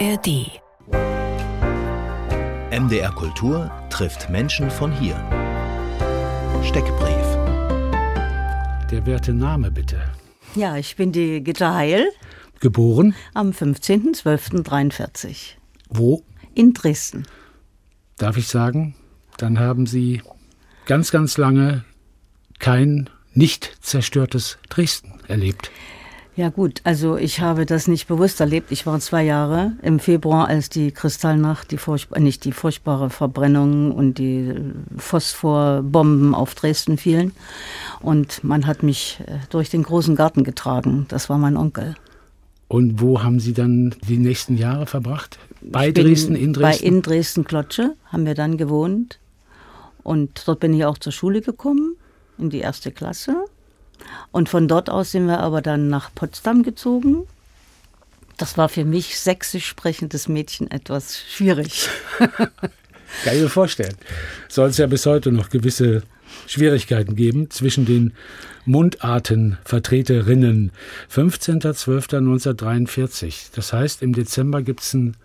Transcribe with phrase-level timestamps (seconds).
[0.00, 0.50] ARD.
[2.72, 5.14] MDR Kultur trifft Menschen von hier.
[6.64, 7.24] Steckbrief.
[8.90, 10.02] Der werte Name bitte.
[10.56, 12.08] Ja, ich bin die Gitta Heil
[12.58, 13.14] Geboren?
[13.34, 15.52] am 15.12.43
[15.90, 16.24] Wo?
[16.54, 17.24] in Dresden.
[18.16, 18.96] Darf ich sagen?
[19.36, 20.22] Dann haben Sie
[20.86, 21.84] ganz, ganz lange
[22.58, 25.70] kein nicht zerstörtes Dresden erlebt.
[26.36, 28.72] Ja gut, also ich habe das nicht bewusst erlebt.
[28.72, 33.92] Ich war zwei Jahre im Februar, als die Kristallnacht, die furchtbar, nicht die furchtbare Verbrennung
[33.92, 34.52] und die
[34.96, 37.30] Phosphorbomben auf Dresden fielen.
[38.00, 41.06] Und man hat mich äh, durch den großen Garten getragen.
[41.08, 41.94] Das war mein Onkel.
[42.66, 45.38] Und wo haben Sie dann die nächsten Jahre verbracht?
[45.60, 46.86] Bei Dresden, in Bei Dresden?
[46.86, 49.20] in Dresden-Klotsche haben wir dann gewohnt.
[50.02, 51.94] Und dort bin ich auch zur Schule gekommen,
[52.38, 53.44] in die erste Klasse.
[54.30, 57.26] Und von dort aus sind wir aber dann nach Potsdam gezogen.
[58.36, 61.88] Das war für mich sächsisch sprechendes Mädchen etwas schwierig.
[62.18, 63.96] Kann ich mir vorstellen.
[64.48, 66.02] Soll es ja bis heute noch gewisse
[66.46, 68.14] Schwierigkeiten geben zwischen den
[68.64, 70.72] Mundartenvertreterinnen.
[71.12, 73.50] 15.12.1943.
[73.54, 75.16] Das heißt, im Dezember gibt es einen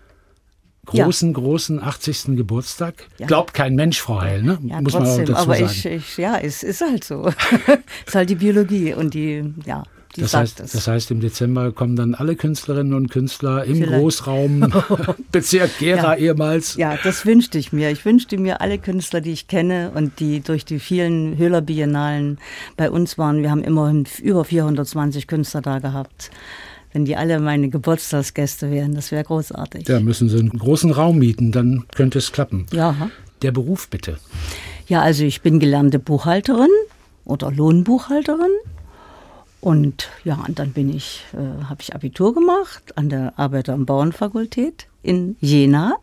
[0.92, 1.04] Ja.
[1.04, 2.36] großen, großen 80.
[2.36, 3.06] Geburtstag.
[3.18, 3.26] Ja.
[3.26, 4.58] Glaubt kein Mensch, Frau Heil, ne?
[4.64, 5.26] Ja, Muss man trotzdem.
[5.26, 5.66] dazu aber sagen.
[5.70, 7.28] ich, ich, ja, es ist halt so.
[8.06, 9.84] ist halt die Biologie und die, ja,
[10.16, 10.72] die das heißt, es.
[10.72, 14.00] das heißt, im Dezember kommen dann alle Künstlerinnen und Künstler im Vielleicht.
[14.00, 14.72] Großraum
[15.32, 16.30] Bezirk Gera Ja.
[16.30, 16.74] ehemals.
[16.76, 17.90] Ja, das wünschte ich mir.
[17.90, 22.38] Ich wünschte mir alle Künstler, die ich kenne und die durch die vielen Höhler Biennalen
[22.76, 23.42] bei uns waren.
[23.42, 26.30] Wir haben immerhin über 420 Künstler da gehabt.
[26.92, 29.84] Wenn die alle meine Geburtstagsgäste wären, das wäre großartig.
[29.84, 32.66] Da müssen Sie einen großen Raum mieten, dann könnte es klappen.
[32.72, 33.10] Ja.
[33.42, 34.18] Der Beruf bitte.
[34.88, 36.70] Ja, also ich bin gelernte Buchhalterin
[37.24, 38.50] oder Lohnbuchhalterin.
[39.60, 43.86] Und ja, und dann bin ich, äh, habe ich Abitur gemacht an der Arbeiter- und
[43.86, 45.96] Bauernfakultät in Jena.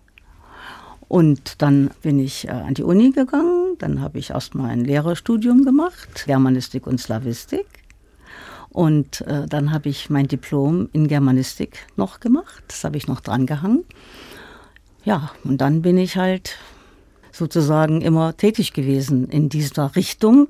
[1.07, 3.75] Und dann bin ich äh, an die Uni gegangen.
[3.79, 7.65] Dann habe ich erstmal ein Lehrerstudium gemacht, Germanistik und Slawistik.
[8.69, 12.63] Und äh, dann habe ich mein Diplom in Germanistik noch gemacht.
[12.67, 13.83] Das habe ich noch dran gehangen.
[15.03, 16.57] Ja, und dann bin ich halt
[17.31, 20.47] sozusagen immer tätig gewesen in dieser Richtung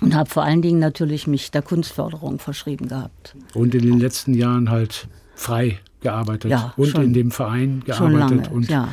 [0.00, 3.34] und habe vor allen Dingen natürlich mich der Kunstförderung verschrieben gehabt.
[3.54, 8.46] Und in den letzten Jahren halt frei gearbeitet Ja, und schon- in dem Verein gearbeitet
[8.46, 8.88] lange, und ja.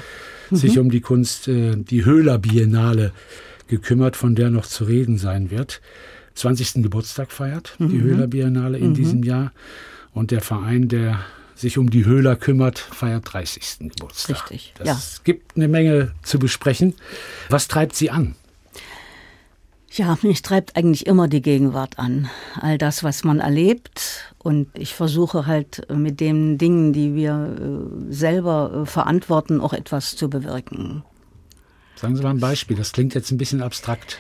[0.52, 3.12] sich um die Kunst, äh, die Höhler Biennale
[3.68, 5.82] gekümmert, von der noch zu reden sein wird.
[6.38, 6.84] 20.
[6.84, 7.90] Geburtstag feiert Mhm.
[7.90, 9.52] die Höhler Biennale in diesem Jahr
[10.14, 11.20] und der Verein, der
[11.56, 13.90] sich um die Höhler kümmert, feiert 30.
[13.90, 14.52] Geburtstag.
[14.52, 14.88] Richtig, Das
[15.18, 15.22] ja.
[15.24, 16.94] gibt eine Menge zu besprechen.
[17.50, 18.36] Was treibt Sie an?
[19.92, 22.30] Ja, mich treibt eigentlich immer die Gegenwart an.
[22.62, 24.36] All das, was man erlebt.
[24.38, 29.74] Und ich versuche halt äh, mit den Dingen, die wir äh, selber äh, verantworten, auch
[29.74, 31.04] etwas zu bewirken.
[31.96, 32.78] Sagen Sie mal ein Beispiel.
[32.78, 34.20] Das klingt jetzt ein bisschen abstrakt.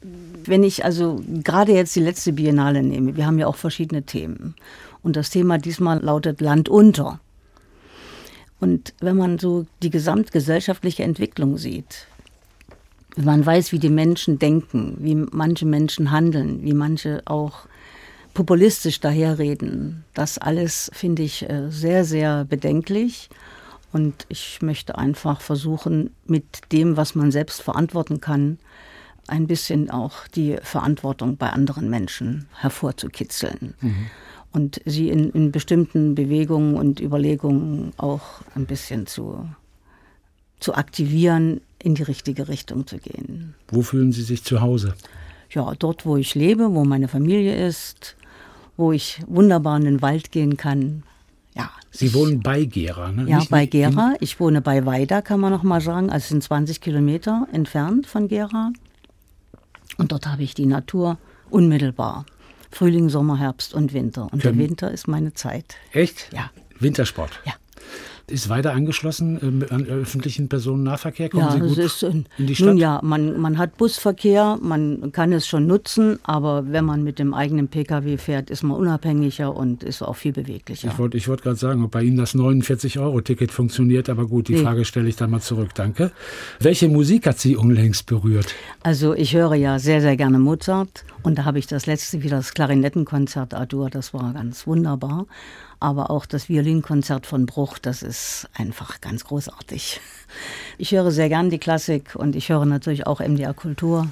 [0.00, 4.54] Wenn ich also gerade jetzt die letzte Biennale nehme, wir haben ja auch verschiedene Themen.
[5.02, 7.20] Und das Thema diesmal lautet Land unter.
[8.60, 12.06] Und wenn man so die gesamtgesellschaftliche Entwicklung sieht,
[13.14, 17.66] wenn man weiß, wie die Menschen denken, wie manche Menschen handeln, wie manche auch
[18.34, 23.28] populistisch daherreden, das alles finde ich äh, sehr, sehr bedenklich.
[23.92, 28.58] Und ich möchte einfach versuchen, mit dem, was man selbst verantworten kann,
[29.28, 33.74] ein bisschen auch die Verantwortung bei anderen Menschen hervorzukitzeln.
[34.52, 38.22] Und sie in, in bestimmten Bewegungen und Überlegungen auch
[38.54, 39.48] ein bisschen zu,
[40.60, 43.54] zu aktivieren, in die richtige Richtung zu gehen.
[43.68, 44.94] Wo fühlen Sie sich zu Hause?
[45.50, 48.16] Ja, dort, wo ich lebe, wo meine Familie ist,
[48.76, 51.02] wo ich wunderbar in den Wald gehen kann.
[51.54, 53.28] Ja, Sie wohnen bei Gera, ne?
[53.28, 54.14] ja, Nicht- bei Gera.
[54.20, 56.10] Ich wohne bei Weida, kann man noch mal sagen.
[56.10, 58.72] Also es sind 20 Kilometer entfernt von Gera.
[59.98, 61.18] Und dort habe ich die Natur
[61.50, 62.24] unmittelbar.
[62.70, 64.24] Frühling, Sommer, Herbst und Winter.
[64.32, 65.76] Und der Können- Winter ist meine Zeit.
[65.92, 66.30] Echt?
[66.32, 66.50] Ja.
[66.78, 67.40] Wintersport.
[67.44, 67.52] Ja.
[68.30, 71.30] Ist weiter angeschlossen ähm, an öffentlichen Personennahverkehr?
[71.30, 72.66] Kommen Ja, Sie gut es ist, äh, in die Stadt?
[72.68, 77.18] nun ja, man, man hat Busverkehr, man kann es schon nutzen, aber wenn man mit
[77.18, 80.88] dem eigenen Pkw fährt, ist man unabhängiger und ist auch viel beweglicher.
[80.88, 84.56] Ich wollte ich wollt gerade sagen, ob bei Ihnen das 49-Euro-Ticket funktioniert, aber gut, die
[84.56, 84.62] Nee.
[84.62, 85.70] Frage stelle ich dann mal zurück.
[85.74, 86.12] Danke.
[86.60, 88.54] Welche Musik hat Sie unlängst berührt?
[88.82, 92.36] Also ich höre ja sehr, sehr gerne Mozart und da habe ich das letzte wieder
[92.36, 95.26] das Klarinettenkonzert A-Dur, das war ganz wunderbar.
[95.80, 100.00] Aber auch das Violinkonzert von Bruch, das ist einfach ganz großartig.
[100.76, 104.08] Ich höre sehr gern die Klassik und ich höre natürlich auch MDR Kultur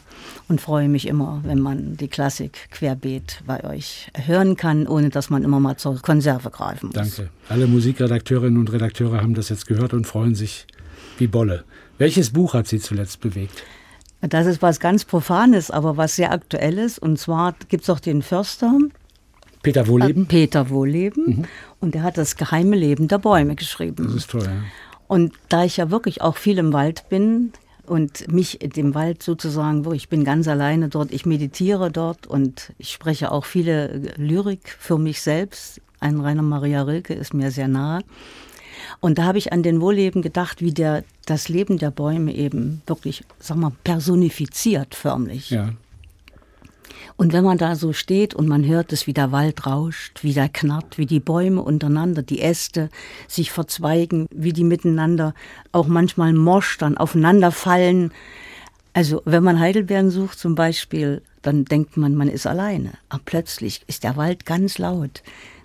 [0.48, 5.28] und freue mich immer, wenn man die Klassik querbeet bei euch hören kann, ohne dass
[5.28, 6.94] man immer mal zur Konserve greifen muss.
[6.94, 7.30] Danke.
[7.48, 10.66] Alle Musikredakteurinnen und Redakteure haben das jetzt gehört und freuen sich
[11.18, 11.64] wie Bolle.
[11.98, 13.64] Welches Buch hat Sie zuletzt bewegt?
[14.20, 16.98] Das ist was ganz Profanes, aber was sehr Aktuelles.
[16.98, 18.78] Und zwar gibt es auch den Förster.
[19.66, 20.22] Peter Wohleben?
[20.22, 21.24] Äh, Peter Wohleben.
[21.26, 21.44] Mhm.
[21.80, 24.04] Und der hat das geheime Leben der Bäume geschrieben.
[24.04, 24.62] Das ist toll, ja.
[25.08, 27.52] Und da ich ja wirklich auch viel im Wald bin
[27.84, 32.72] und mich dem Wald sozusagen, wo ich bin ganz alleine dort, ich meditiere dort und
[32.78, 35.80] ich spreche auch viele Lyrik für mich selbst.
[35.98, 38.02] Ein Rainer Maria Rilke ist mir sehr nahe.
[39.00, 42.82] Und da habe ich an den Wohlleben gedacht, wie der das Leben der Bäume eben
[42.86, 45.50] wirklich, sag mal, personifiziert förmlich.
[45.50, 45.70] Ja.
[47.16, 50.34] Und wenn man da so steht und man hört es, wie der Wald rauscht, wie
[50.34, 52.90] der knarrt, wie die Bäume untereinander, die Äste
[53.26, 55.34] sich verzweigen, wie die miteinander
[55.72, 58.12] auch manchmal morsch dann aufeinander fallen.
[58.92, 62.92] Also wenn man Heidelbeeren sucht zum Beispiel, dann denkt man, man ist alleine.
[63.08, 65.22] Aber plötzlich ist der Wald ganz laut.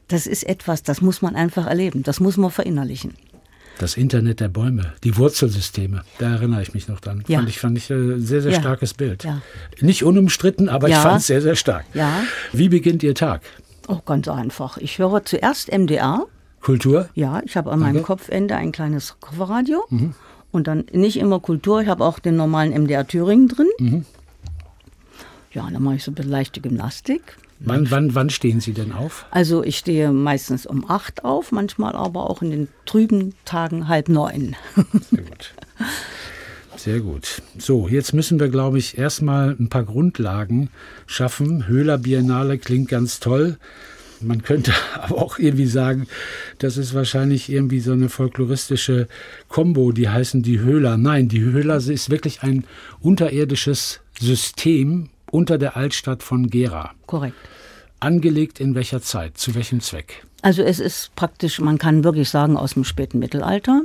[0.08, 3.14] Das ist etwas, das muss man einfach erleben, das muss man verinnerlichen.
[3.80, 7.24] Das Internet der Bäume, die Wurzelsysteme, da erinnere ich mich noch dran.
[7.28, 7.40] Ja.
[7.40, 8.60] Fand ich, fand ich ein äh, sehr, sehr ja.
[8.60, 9.24] starkes Bild.
[9.24, 9.42] Ja.
[9.80, 11.86] Nicht unumstritten, aber ich fand es sehr, sehr stark.
[11.94, 12.24] Ja.
[12.54, 13.42] Wie beginnt Ihr Tag?
[13.88, 14.78] Oh, ganz einfach.
[14.78, 16.26] Ich höre zuerst MDR.
[16.62, 17.10] Kultur?
[17.16, 19.84] Ja, ich habe an meinem Kopfende ein kleines Kofferradio.
[19.90, 20.14] Mhm.
[20.52, 23.68] Und dann nicht immer Kultur, ich habe auch den normalen MDR Thüringen drin.
[23.80, 24.06] Mhm.
[25.54, 27.38] Ja, dann mache ich so ein bisschen leichte Gymnastik.
[27.64, 29.26] Wann, wann, wann stehen Sie denn auf?
[29.30, 34.10] Also ich stehe meistens um acht auf, manchmal aber auch in den trüben Tagen halb
[34.10, 34.56] neun.
[35.12, 35.54] Sehr gut.
[36.76, 37.44] Sehr gut.
[37.60, 40.70] So, jetzt müssen wir, glaube ich, erstmal ein paar Grundlagen
[41.06, 41.68] schaffen.
[41.68, 43.58] Höhler Biennale klingt ganz toll.
[44.22, 46.08] Man könnte aber auch irgendwie sagen,
[46.58, 49.08] das ist wahrscheinlich irgendwie so eine folkloristische
[49.48, 50.98] Kombo, die heißen die Höhler.
[50.98, 52.66] Nein, die Höhler ist wirklich ein
[53.02, 56.92] unterirdisches System unter der Altstadt von Gera.
[57.08, 57.36] Korrekt.
[58.00, 59.38] Angelegt in welcher Zeit?
[59.38, 60.26] Zu welchem Zweck?
[60.42, 63.84] Also es ist praktisch, man kann wirklich sagen, aus dem späten Mittelalter,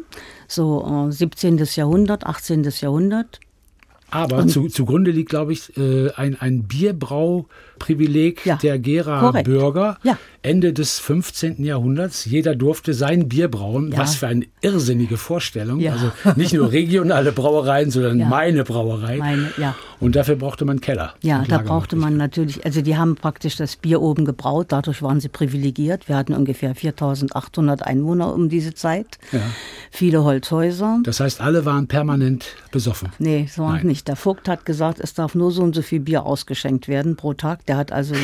[0.48, 1.58] so äh, 17.
[1.74, 2.64] Jahrhundert, 18.
[2.80, 3.40] Jahrhundert.
[4.10, 6.66] Aber zu, zugrunde liegt, glaube ich, äh, ein, ein
[7.76, 9.98] Bierbrauprivileg ja, der Gera-Bürger.
[10.02, 10.18] Ja.
[10.42, 11.64] Ende des 15.
[11.64, 12.24] Jahrhunderts.
[12.24, 13.90] Jeder durfte sein Bier brauen.
[13.90, 13.98] Ja.
[13.98, 15.84] Was für eine irrsinnige Vorstellung.
[15.88, 19.16] Also nicht nur regionale Brauereien, sondern meine Brauerei.
[19.16, 19.50] Meine.
[19.98, 21.14] Und dafür brauchte man Keller.
[21.22, 24.66] Ja, da brauchte man natürlich, also die haben praktisch das Bier oben gebraut.
[24.68, 26.08] Dadurch waren sie privilegiert.
[26.08, 29.18] Wir hatten ungefähr 4800 Einwohner um diese Zeit.
[29.90, 31.00] Viele Holzhäuser.
[31.02, 33.08] Das heißt, alle waren permanent besoffen?
[33.18, 33.86] Nee, so Nein.
[33.86, 34.06] nicht.
[34.06, 37.32] Der Vogt hat gesagt, es darf nur so und so viel Bier ausgeschenkt werden pro
[37.32, 37.65] Tag.
[37.68, 38.14] Der hat also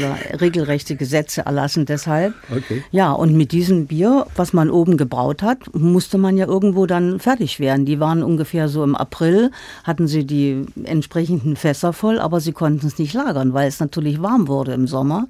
[0.40, 1.86] regelrechte Gesetze erlassen.
[1.86, 2.34] Deshalb.
[2.50, 2.84] Okay.
[2.90, 7.18] Ja, und mit diesem Bier, was man oben gebraut hat, musste man ja irgendwo dann
[7.18, 7.84] fertig werden.
[7.84, 9.50] Die waren ungefähr so im April,
[9.84, 14.22] hatten sie die entsprechenden Fässer voll, aber sie konnten es nicht lagern, weil es natürlich
[14.22, 15.26] warm wurde im Sommer.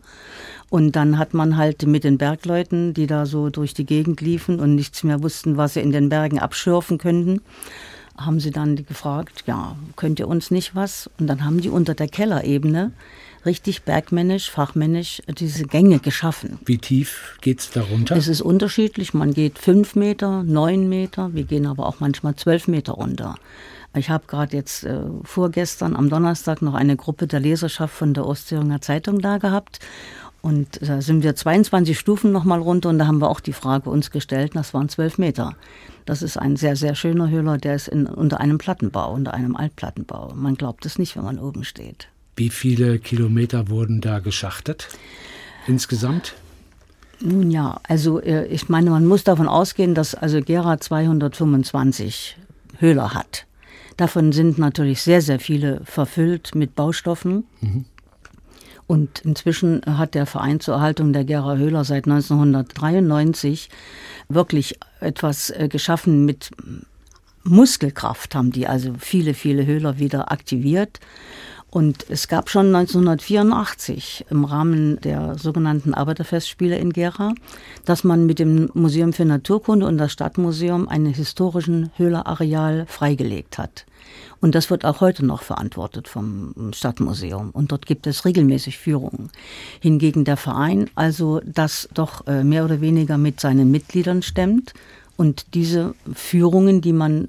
[0.68, 4.58] Und dann hat man halt mit den Bergleuten, die da so durch die Gegend liefen
[4.58, 7.42] und nichts mehr wussten, was sie in den Bergen abschürfen könnten,
[8.16, 11.10] haben sie dann gefragt, ja, könnt ihr uns nicht was?
[11.18, 12.92] Und dann haben die unter der Kellerebene
[13.44, 16.58] richtig bergmännisch, fachmännisch diese Gänge geschaffen.
[16.64, 18.16] Wie tief geht es darunter?
[18.16, 19.14] Es ist unterschiedlich.
[19.14, 21.34] Man geht fünf Meter, neun Meter.
[21.34, 23.36] Wir gehen aber auch manchmal zwölf Meter runter.
[23.94, 28.26] Ich habe gerade jetzt äh, vorgestern am Donnerstag noch eine Gruppe der Leserschaft von der
[28.26, 29.80] Ostthüringer Zeitung da gehabt.
[30.40, 33.90] Und da sind wir 22 Stufen nochmal runter und da haben wir auch die Frage
[33.90, 35.54] uns gestellt, das waren zwölf Meter.
[36.04, 39.54] Das ist ein sehr, sehr schöner Höhler, der ist in, unter einem Plattenbau, unter einem
[39.54, 40.32] Altplattenbau.
[40.34, 42.08] Man glaubt es nicht, wenn man oben steht.
[42.36, 44.88] Wie viele Kilometer wurden da geschachtet
[45.66, 46.34] insgesamt?
[47.20, 52.36] Nun ja, also äh, ich meine, man muss davon ausgehen, dass also Gera 225
[52.78, 53.46] Höhler hat.
[53.96, 57.44] Davon sind natürlich sehr, sehr viele verfüllt mit Baustoffen.
[57.60, 57.84] Mhm.
[58.86, 63.70] Und inzwischen hat der Verein zur Erhaltung der Gera Höhler seit 1993
[64.28, 66.50] wirklich etwas äh, geschaffen mit
[67.44, 71.00] Muskelkraft, haben die also viele, viele Höhler wieder aktiviert.
[71.72, 77.32] Und es gab schon 1984 im Rahmen der sogenannten Arbeiterfestspiele in Gera,
[77.86, 83.86] dass man mit dem Museum für Naturkunde und das Stadtmuseum einen historischen Höhlerareal freigelegt hat.
[84.42, 87.48] Und das wird auch heute noch verantwortet vom Stadtmuseum.
[87.52, 89.30] Und dort gibt es regelmäßig Führungen.
[89.80, 94.74] Hingegen der Verein also das doch äh, mehr oder weniger mit seinen Mitgliedern stemmt.
[95.16, 97.28] Und diese Führungen, die man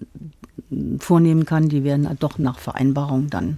[0.99, 3.57] vornehmen kann, die werden doch nach Vereinbarung dann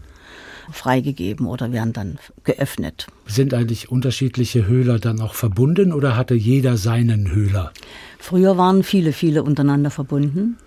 [0.72, 3.08] freigegeben oder werden dann geöffnet.
[3.26, 7.72] Sind eigentlich unterschiedliche Höhler dann auch verbunden oder hatte jeder seinen Höhler?
[8.20, 10.58] Früher waren viele, viele untereinander verbunden.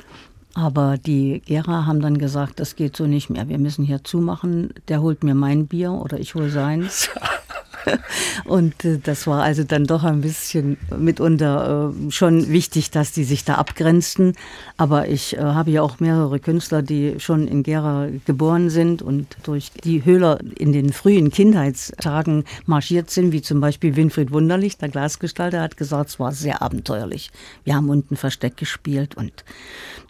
[0.55, 3.49] Aber die Gera haben dann gesagt, das geht so nicht mehr.
[3.49, 4.71] Wir müssen hier zumachen.
[4.89, 7.11] Der holt mir mein Bier oder ich hole seins.
[8.45, 13.25] Und äh, das war also dann doch ein bisschen mitunter äh, schon wichtig, dass die
[13.25, 14.35] sich da abgrenzten.
[14.77, 19.37] Aber ich äh, habe ja auch mehrere Künstler, die schon in Gera geboren sind und
[19.43, 24.89] durch die Höhler in den frühen Kindheitstagen marschiert sind, wie zum Beispiel Winfried Wunderlich, der
[24.89, 27.31] Glasgestalter, hat gesagt, es war sehr abenteuerlich.
[27.65, 29.45] Wir haben unten Versteck gespielt und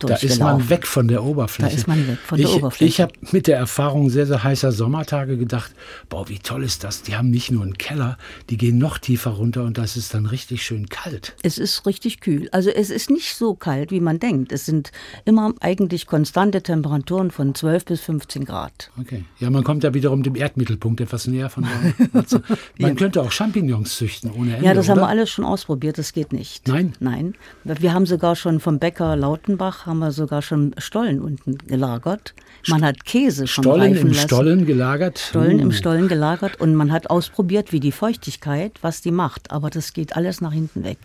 [0.00, 1.70] da ist man weg von der Oberfläche.
[1.70, 2.88] Da ist man weg von ich, der Oberfläche.
[2.88, 5.72] Ich habe mit der Erfahrung sehr, sehr heißer Sommertage gedacht,
[6.08, 7.02] boah, wie toll ist das.
[7.02, 8.18] Die haben nicht nur einen Keller,
[8.50, 11.34] die gehen noch tiefer runter und das ist dann richtig schön kalt.
[11.42, 12.48] Es ist richtig kühl.
[12.52, 14.52] Also es ist nicht so kalt, wie man denkt.
[14.52, 14.90] Es sind
[15.24, 18.90] immer eigentlich konstante Temperaturen von 12 bis 15 Grad.
[19.00, 19.24] Okay.
[19.38, 21.66] Ja, man kommt ja wiederum dem Erdmittelpunkt etwas näher von
[22.12, 22.40] also,
[22.78, 24.66] Man könnte auch Champignons züchten ohne Ende.
[24.66, 24.94] Ja, das oder?
[24.94, 25.98] haben wir alles schon ausprobiert.
[25.98, 26.66] Das geht nicht.
[26.68, 26.92] Nein?
[27.00, 27.34] Nein.
[27.64, 32.34] Wir haben sogar schon vom Bäcker Lautenbach haben wir sogar schon Stollen unten gelagert.
[32.68, 34.20] Man hat Käse schon Stollen im lassen.
[34.20, 35.18] Stollen gelagert?
[35.18, 35.62] Stollen uh.
[35.62, 39.50] im Stollen gelagert und man hat ausprobiert, wie die Feuchtigkeit, was die macht.
[39.50, 40.98] Aber das geht alles nach hinten weg.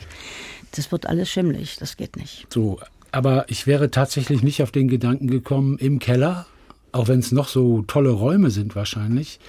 [0.72, 1.78] Das wird alles schimmlig.
[1.78, 2.48] Das geht nicht.
[2.52, 2.80] So,
[3.12, 6.48] aber ich wäre tatsächlich nicht auf den Gedanken gekommen, im Keller,
[6.92, 9.40] auch wenn es noch so tolle Räume sind wahrscheinlich,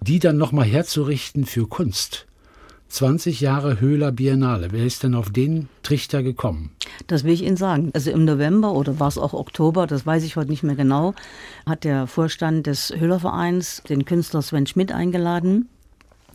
[0.00, 2.26] die dann nochmal herzurichten für Kunst.
[2.88, 4.68] 20 Jahre Höhler Biennale.
[4.70, 6.72] Wer ist denn auf den Trichter gekommen?
[7.06, 7.90] Das will ich Ihnen sagen.
[7.94, 11.14] Also im November oder war es auch Oktober, das weiß ich heute nicht mehr genau,
[11.64, 15.68] hat der Vorstand des Höhlervereins den Künstler Sven Schmidt eingeladen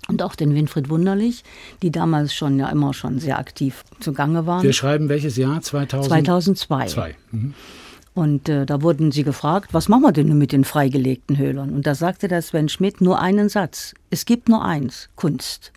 [0.07, 1.43] und auch den Winfried Wunderlich,
[1.81, 4.63] die damals schon ja immer schon sehr aktiv zugange waren.
[4.63, 5.61] Wir schreiben welches Jahr?
[5.61, 6.09] 2000?
[6.09, 6.85] 2002.
[6.87, 7.15] Zwei.
[7.31, 7.53] Mhm.
[8.13, 11.69] Und äh, da wurden sie gefragt, was machen wir denn nun mit den freigelegten Höhlern?
[11.69, 13.93] Und da sagte der Sven Schmidt nur einen Satz.
[14.09, 15.71] Es gibt nur eins, Kunst.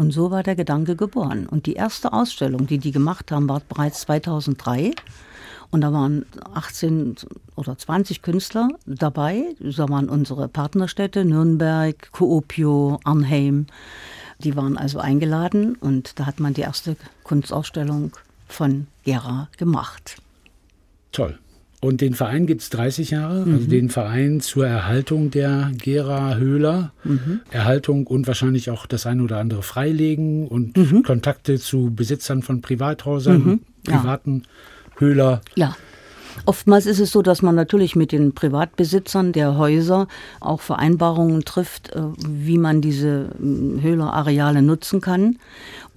[0.00, 1.48] Und so war der Gedanke geboren.
[1.48, 4.92] Und die erste Ausstellung, die die gemacht haben, war bereits 2003.
[5.70, 6.24] Und da waren
[6.54, 7.16] 18
[7.56, 9.56] oder 20 Künstler dabei.
[9.58, 13.66] Da waren unsere Partnerstädte Nürnberg, Kuopio, Arnheim.
[14.38, 18.12] Die waren also eingeladen und da hat man die erste Kunstausstellung
[18.46, 20.22] von Gera gemacht.
[21.10, 21.40] Toll.
[21.80, 23.68] Und den Verein gibt es 30 Jahre, also mhm.
[23.68, 27.40] den Verein zur Erhaltung der Gera-Höhler, mhm.
[27.50, 31.04] Erhaltung und wahrscheinlich auch das eine oder andere Freilegen und mhm.
[31.04, 33.60] Kontakte zu Besitzern von Privathäusern, mhm.
[33.84, 35.00] privaten ja.
[35.00, 35.40] Höhler.
[35.54, 35.76] Ja.
[36.44, 40.08] Oftmals ist es so, dass man natürlich mit den Privatbesitzern der Häuser
[40.40, 45.38] auch Vereinbarungen trifft, äh, wie man diese hm, Höhlerareale nutzen kann.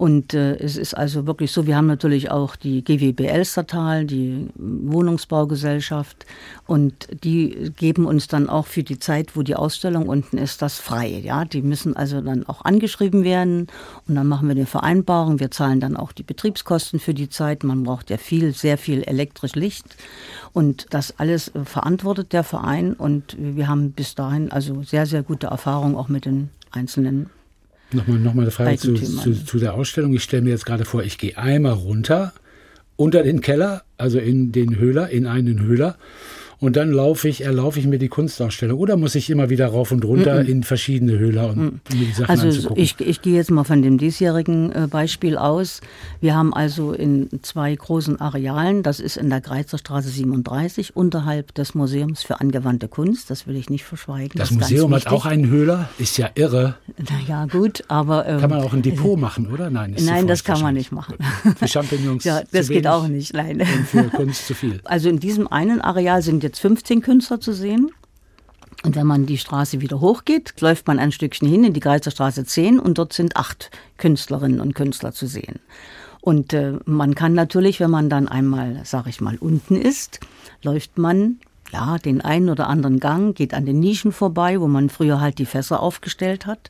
[0.02, 4.48] Und äh, es ist also wirklich so, wir haben natürlich auch die GWB Elstertal, die
[4.56, 6.26] Wohnungsbaugesellschaft
[6.66, 10.80] und die geben uns dann auch für die Zeit, wo die Ausstellung unten ist, das
[10.80, 11.06] frei.
[11.06, 13.68] Ja, die müssen also dann auch angeschrieben werden
[14.08, 15.38] und dann machen wir eine Vereinbarung.
[15.38, 17.62] Wir zahlen dann auch die Betriebskosten für die Zeit.
[17.62, 19.86] Man braucht ja viel, sehr viel elektrisch Licht
[20.52, 25.22] und das alles äh, verantwortet der Verein und wir haben bis dahin also sehr, sehr
[25.22, 27.30] gute Erfahrungen auch mit den einzelnen
[27.92, 30.14] Nochmal, nochmal eine Frage zu, zu, zu, der Ausstellung.
[30.14, 32.32] Ich stelle mir jetzt gerade vor, ich gehe einmal runter
[32.96, 35.96] unter den Keller, also in den Höhler, in einen Höhler
[36.62, 39.90] und dann laufe ich, erlaufe ich mir die Kunstausstellung oder muss ich immer wieder rauf
[39.90, 40.48] und runter mm -mm.
[40.48, 41.80] in verschiedene Höhler, um, mm.
[41.90, 42.80] mir die Sachen also anzugucken?
[42.80, 45.80] Ich, ich gehe jetzt mal von dem diesjährigen äh, Beispiel aus.
[46.20, 51.74] Wir haben also in zwei großen Arealen, das ist in der Greizerstraße 37, unterhalb des
[51.74, 54.38] Museums für angewandte Kunst, das will ich nicht verschweigen.
[54.38, 56.76] Das, das Museum hat auch einen Höhler, ist ja irre.
[56.96, 58.24] Na ja, gut, aber...
[58.28, 59.68] Ähm, kann man auch ein Depot machen, oder?
[59.68, 61.16] Nein, nein das kann man nicht machen.
[61.56, 63.60] Für Champignons Ja, das geht auch nicht, nein.
[63.60, 64.80] Und für Kunst zu viel.
[64.92, 67.90] Also in diesem einen Areal sind jetzt jetzt 15 Künstler zu sehen.
[68.84, 72.44] Und wenn man die Straße wieder hochgeht, läuft man ein Stückchen hin in die Greizerstraße
[72.44, 75.60] 10 und dort sind acht Künstlerinnen und Künstler zu sehen.
[76.20, 80.20] Und äh, man kann natürlich, wenn man dann einmal, sag ich mal, unten ist,
[80.62, 81.38] läuft man
[81.72, 85.38] ja den einen oder anderen Gang, geht an den Nischen vorbei, wo man früher halt
[85.38, 86.68] die Fässer aufgestellt hat.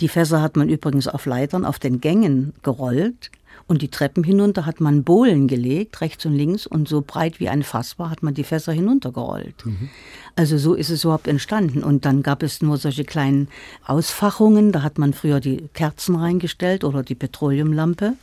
[0.00, 3.30] Die Fässer hat man übrigens auf Leitern auf den Gängen gerollt.
[3.68, 7.50] Und die Treppen hinunter hat man Bohlen gelegt, rechts und links, und so breit wie
[7.50, 9.64] ein Fass war, hat man die Fässer hinuntergerollt.
[9.64, 9.90] Mhm.
[10.36, 11.84] Also so ist es überhaupt entstanden.
[11.84, 13.48] Und dann gab es nur solche kleinen
[13.84, 18.14] Ausfachungen, da hat man früher die Kerzen reingestellt oder die Petroleumlampe.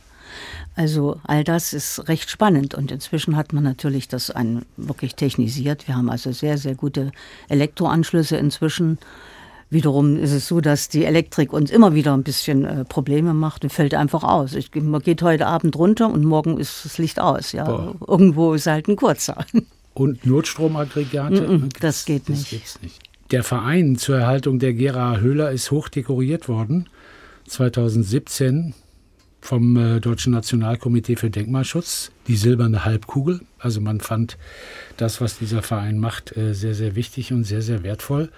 [0.74, 5.86] Also all das ist recht spannend und inzwischen hat man natürlich das ein, wirklich technisiert.
[5.86, 7.12] Wir haben also sehr, sehr gute
[7.48, 8.98] Elektroanschlüsse inzwischen.
[9.68, 13.64] Wiederum ist es so, dass die Elektrik uns immer wieder ein bisschen äh, Probleme macht
[13.64, 14.54] und fällt einfach aus.
[14.54, 17.50] Ich, man geht heute Abend runter und morgen ist das Licht aus.
[17.52, 17.94] Ja.
[18.06, 19.44] Irgendwo ist halt ein kurzer.
[19.94, 21.70] Und Notstromaggregate?
[21.80, 22.50] das geht das nicht.
[22.50, 23.00] Geht's nicht.
[23.30, 26.90] Der Verein zur Erhaltung der Gera Höhler ist hoch dekoriert worden.
[27.46, 28.74] 2017
[29.40, 33.40] vom äh, Deutschen Nationalkomitee für Denkmalschutz, die silberne Halbkugel.
[33.58, 34.36] Also man fand
[34.96, 38.30] das, was dieser Verein macht, äh, sehr, sehr wichtig und sehr, sehr wertvoll.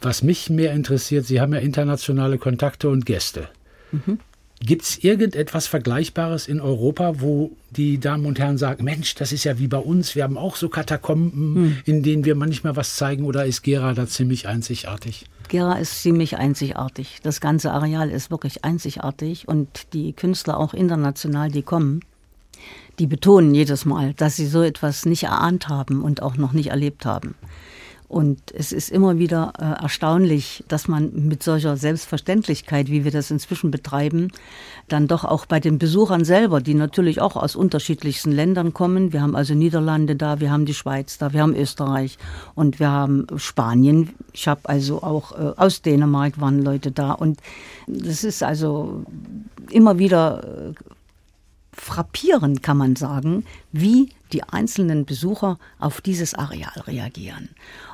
[0.00, 3.48] Was mich mehr interessiert, Sie haben ja internationale Kontakte und Gäste.
[3.92, 4.18] Mhm.
[4.60, 9.44] Gibt es irgendetwas Vergleichbares in Europa, wo die Damen und Herren sagen, Mensch, das ist
[9.44, 11.76] ja wie bei uns, wir haben auch so Katakomben, hm.
[11.84, 15.26] in denen wir manchmal was zeigen, oder ist Gera da ziemlich einzigartig?
[15.48, 17.18] Gera ist ziemlich einzigartig.
[17.22, 22.00] Das ganze Areal ist wirklich einzigartig und die Künstler auch international, die kommen,
[22.98, 26.68] die betonen jedes Mal, dass sie so etwas nicht erahnt haben und auch noch nicht
[26.68, 27.34] erlebt haben.
[28.08, 33.30] Und es ist immer wieder äh, erstaunlich, dass man mit solcher Selbstverständlichkeit, wie wir das
[33.30, 34.30] inzwischen betreiben,
[34.88, 39.12] dann doch auch bei den Besuchern selber, die natürlich auch aus unterschiedlichsten Ländern kommen.
[39.12, 42.18] Wir haben also Niederlande da, wir haben die Schweiz da, wir haben Österreich
[42.54, 44.10] und wir haben Spanien.
[44.32, 47.12] Ich habe also auch äh, aus Dänemark waren Leute da.
[47.12, 47.40] Und
[47.86, 49.04] das ist also
[49.70, 50.93] immer wieder äh,
[51.76, 57.50] frappierend, kann man sagen, wie die einzelnen Besucher auf dieses Areal reagieren.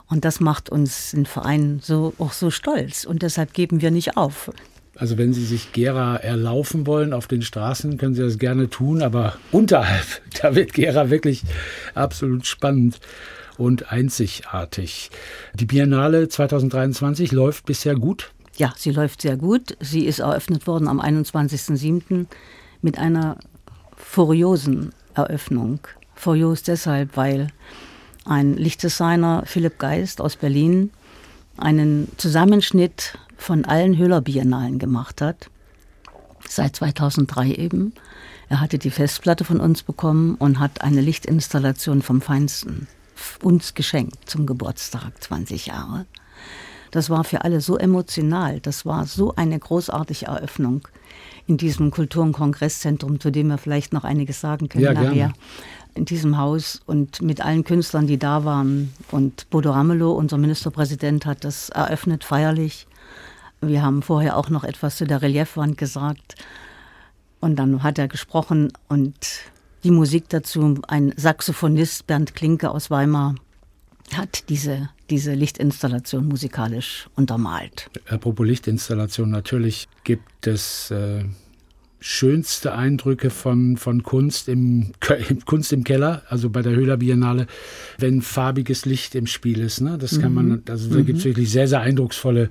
[0.08, 3.04] Und das macht uns den Verein so, auch so stolz.
[3.04, 4.50] Und deshalb geben wir nicht auf.
[4.96, 9.02] Also wenn Sie sich Gera erlaufen wollen auf den Straßen, können Sie das gerne tun,
[9.02, 11.42] aber unterhalb, da wird Gera wirklich
[11.94, 13.00] absolut spannend
[13.56, 15.10] und einzigartig.
[15.54, 18.32] Die Biennale 2023 läuft bisher gut.
[18.56, 19.76] Ja, sie läuft sehr gut.
[19.80, 22.26] Sie ist eröffnet worden am 21.07.
[22.82, 23.38] mit einer
[24.04, 25.80] furiosen Eröffnung.
[26.14, 27.49] Furios deshalb, weil
[28.25, 30.90] ein Lichtdesigner Philipp Geist aus Berlin
[31.57, 35.50] einen Zusammenschnitt von allen Höhler-Biennalen gemacht hat.
[36.49, 37.95] Seit 2003 eben.
[38.49, 42.88] Er hatte die Festplatte von uns bekommen und hat eine Lichtinstallation vom Feinsten
[43.42, 46.07] uns geschenkt zum Geburtstag, 20 Jahre.
[46.90, 48.61] Das war für alle so emotional.
[48.61, 50.88] Das war so eine großartige Eröffnung
[51.50, 55.12] in diesem Kultur- und Kongresszentrum, zu dem wir vielleicht noch einiges sagen können ja, nachher.
[55.12, 55.35] Gerne
[55.95, 58.92] in diesem Haus und mit allen Künstlern, die da waren.
[59.11, 62.87] Und Bodo Ramelow, unser Ministerpräsident, hat das eröffnet feierlich.
[63.61, 66.37] Wir haben vorher auch noch etwas zu der Reliefwand gesagt.
[67.40, 69.14] Und dann hat er gesprochen und
[69.83, 73.35] die Musik dazu, ein Saxophonist, Bernd Klinke aus Weimar,
[74.14, 77.90] hat diese, diese Lichtinstallation musikalisch untermalt.
[78.09, 81.24] Apropos Lichtinstallation, natürlich gibt es äh,
[82.00, 84.92] schönste Eindrücke von, von Kunst, im,
[85.44, 87.46] Kunst im Keller, also bei der Höhler Biennale,
[87.98, 89.80] wenn farbiges Licht im Spiel ist.
[89.80, 89.98] Ne?
[89.98, 90.62] Das kann man, mhm.
[90.68, 91.06] also da mhm.
[91.06, 92.48] gibt es wirklich sehr, sehr eindrucksvolle,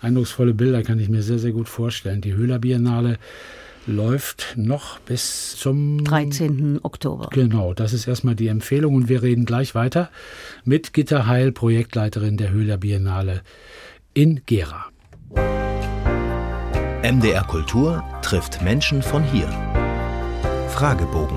[0.00, 2.20] eindrucksvolle Bilder, kann ich mir sehr, sehr gut vorstellen.
[2.20, 3.18] Die Höhler Biennale
[3.86, 6.80] läuft noch bis zum 13.
[6.82, 7.28] Oktober.
[7.32, 10.10] Genau, das ist erstmal die Empfehlung und wir reden gleich weiter
[10.64, 13.42] mit Gitta Heil, Projektleiterin der Höhler Biennale
[14.14, 14.86] in Gera.
[17.04, 19.46] MDR Kultur trifft Menschen von hier.
[20.70, 21.36] Fragebogen.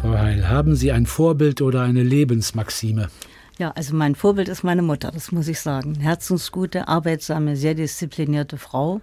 [0.00, 3.08] Frau Heil, haben Sie ein Vorbild oder eine Lebensmaxime?
[3.58, 5.96] Ja, also mein Vorbild ist meine Mutter, das muss ich sagen.
[5.96, 9.00] Herzensgute, arbeitsame, sehr disziplinierte Frau,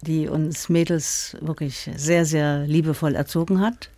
[0.00, 3.90] die uns Mädels wirklich sehr, sehr liebevoll erzogen hat.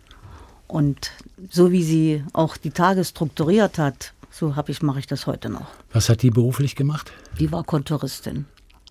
[0.66, 1.12] Und
[1.50, 5.48] so wie sie auch die Tage strukturiert hat, so habe ich, mache ich das heute
[5.50, 5.68] noch.
[5.92, 7.12] Was hat die beruflich gemacht?
[7.38, 8.46] Die war Kontoristin.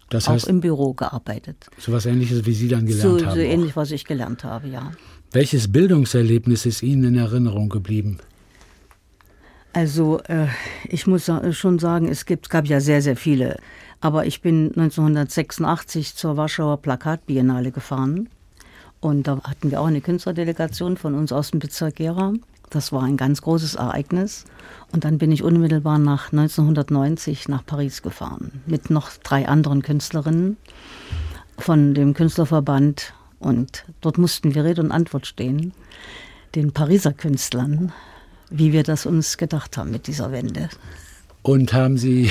[0.09, 1.67] Das heißt, auch im Büro gearbeitet.
[1.77, 3.35] So was Ähnliches, wie Sie dann gelernt so, haben.
[3.35, 4.91] So ähnlich, was ich gelernt habe, ja.
[5.31, 8.19] Welches Bildungserlebnis ist Ihnen in Erinnerung geblieben?
[9.73, 10.47] Also äh,
[10.87, 13.57] ich muss schon sagen, es gibt, gab ja sehr, sehr viele.
[13.99, 18.29] Aber ich bin 1986 zur Warschauer Plakatbiennale gefahren.
[18.99, 22.33] Und da hatten wir auch eine Künstlerdelegation von uns aus dem Bezirk Gera.
[22.69, 24.45] Das war ein ganz großes Ereignis.
[24.91, 30.57] Und dann bin ich unmittelbar nach 1990 nach Paris gefahren mit noch drei anderen Künstlerinnen
[31.57, 33.13] von dem Künstlerverband.
[33.39, 35.73] Und dort mussten wir Rede und Antwort stehen,
[36.55, 37.91] den Pariser Künstlern,
[38.49, 40.69] wie wir das uns gedacht haben mit dieser Wende.
[41.47, 42.29] Und haben Sie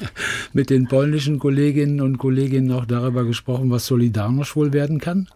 [0.52, 5.28] mit den polnischen Kolleginnen und Kollegen noch darüber gesprochen, was Solidarność wohl werden kann?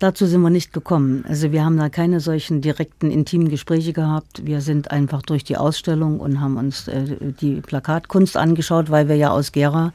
[0.00, 1.24] Dazu sind wir nicht gekommen.
[1.28, 4.44] Also wir haben da keine solchen direkten, intimen Gespräche gehabt.
[4.44, 9.14] Wir sind einfach durch die Ausstellung und haben uns äh, die Plakatkunst angeschaut, weil wir
[9.14, 9.92] ja aus Gera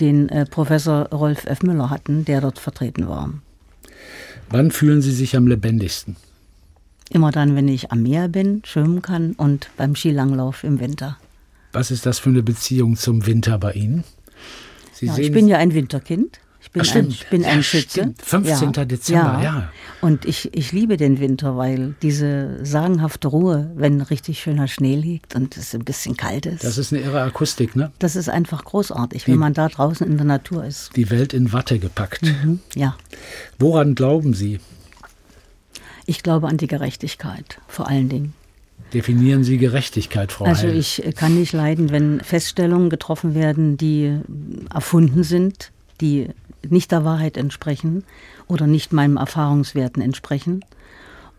[0.00, 1.62] den äh, Professor Rolf F.
[1.62, 3.30] Müller hatten, der dort vertreten war.
[4.50, 6.16] Wann fühlen Sie sich am lebendigsten?
[7.08, 11.18] Immer dann, wenn ich am Meer bin, schwimmen kann und beim Skilanglauf im Winter.
[11.76, 14.02] Was ist das für eine Beziehung zum Winter bei Ihnen?
[15.02, 16.40] Ja, ich bin ja ein Winterkind.
[16.62, 18.00] Ich bin, Ach, ein, ich bin Ja, ein Schütze.
[18.00, 18.22] stimmt.
[18.22, 18.72] 15.
[18.88, 19.70] Dezember, ja.
[20.00, 25.34] Und ich, ich liebe den Winter, weil diese sagenhafte Ruhe, wenn richtig schöner Schnee liegt
[25.34, 27.92] und es ein bisschen kalt ist, Das ist eine irre Akustik, ne?
[27.98, 30.96] das ist einfach großartig, wenn man da draußen in der Natur ist.
[30.96, 32.22] Die Welt in Watte gepackt.
[32.22, 32.96] Mhm, ja.
[33.58, 34.60] Woran glauben Sie?
[36.06, 38.32] Ich glaube an die Gerechtigkeit, vor allen Dingen.
[38.94, 40.76] Definieren Sie Gerechtigkeit, Frau Also Heil.
[40.76, 44.18] ich kann nicht leiden, wenn Feststellungen getroffen werden, die
[44.72, 46.28] erfunden sind, die
[46.68, 48.04] nicht der Wahrheit entsprechen
[48.46, 50.64] oder nicht meinem Erfahrungswerten entsprechen.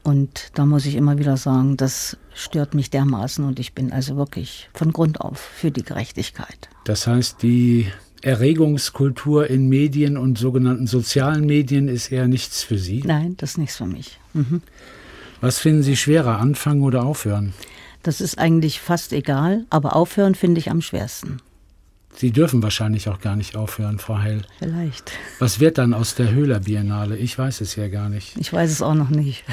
[0.03, 4.15] Und da muss ich immer wieder sagen, das stört mich dermaßen und ich bin also
[4.15, 6.69] wirklich von Grund auf für die Gerechtigkeit.
[6.85, 7.87] Das heißt, die
[8.21, 13.03] Erregungskultur in Medien und sogenannten sozialen Medien ist eher nichts für Sie.
[13.05, 14.19] Nein, das ist nichts für mich.
[14.33, 14.61] Mhm.
[15.41, 17.53] Was finden Sie schwerer, anfangen oder aufhören?
[18.03, 21.41] Das ist eigentlich fast egal, aber aufhören finde ich am schwersten.
[22.15, 24.41] Sie dürfen wahrscheinlich auch gar nicht aufhören, Frau Heil.
[24.57, 25.11] Vielleicht.
[25.37, 27.15] Was wird dann aus der Höhler Biennale?
[27.17, 28.35] Ich weiß es ja gar nicht.
[28.37, 29.43] Ich weiß es auch noch nicht.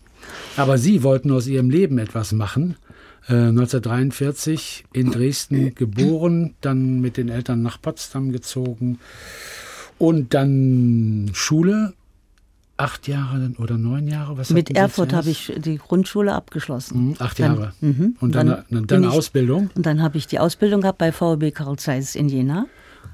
[0.58, 2.76] Aber Sie wollten aus Ihrem Leben etwas machen.
[3.28, 8.98] Äh, 1943 in Dresden geboren, dann mit den Eltern nach Potsdam gezogen
[9.98, 11.94] und dann Schule.
[12.82, 14.36] Acht Jahre oder neun Jahre?
[14.38, 17.10] Was Mit Erfurt habe ich die Grundschule abgeschlossen.
[17.10, 17.72] Mhm, Acht Dann- Jahre.
[17.80, 18.16] Mhm.
[18.20, 19.70] Und dann, dann, dann ich- Ausbildung.
[19.76, 22.66] Und dann habe ich die Ausbildung gehabt bei VW Carl Zeiss in Jena.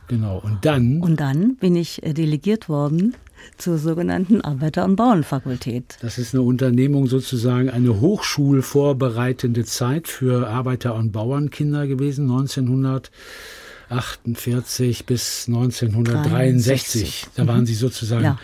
[0.08, 0.38] Genau.
[0.42, 3.14] Und dann, Und dann bin ich äh, delegiert worden
[3.58, 5.98] zur sogenannten Arbeiter- und Bauernfakultät.
[6.00, 15.46] das ist eine Unternehmung sozusagen, eine hochschulvorbereitende Zeit für Arbeiter- und Bauernkinder gewesen, 1948 bis
[15.46, 17.26] 1963.
[17.36, 18.38] Da waren Sie sozusagen Ja.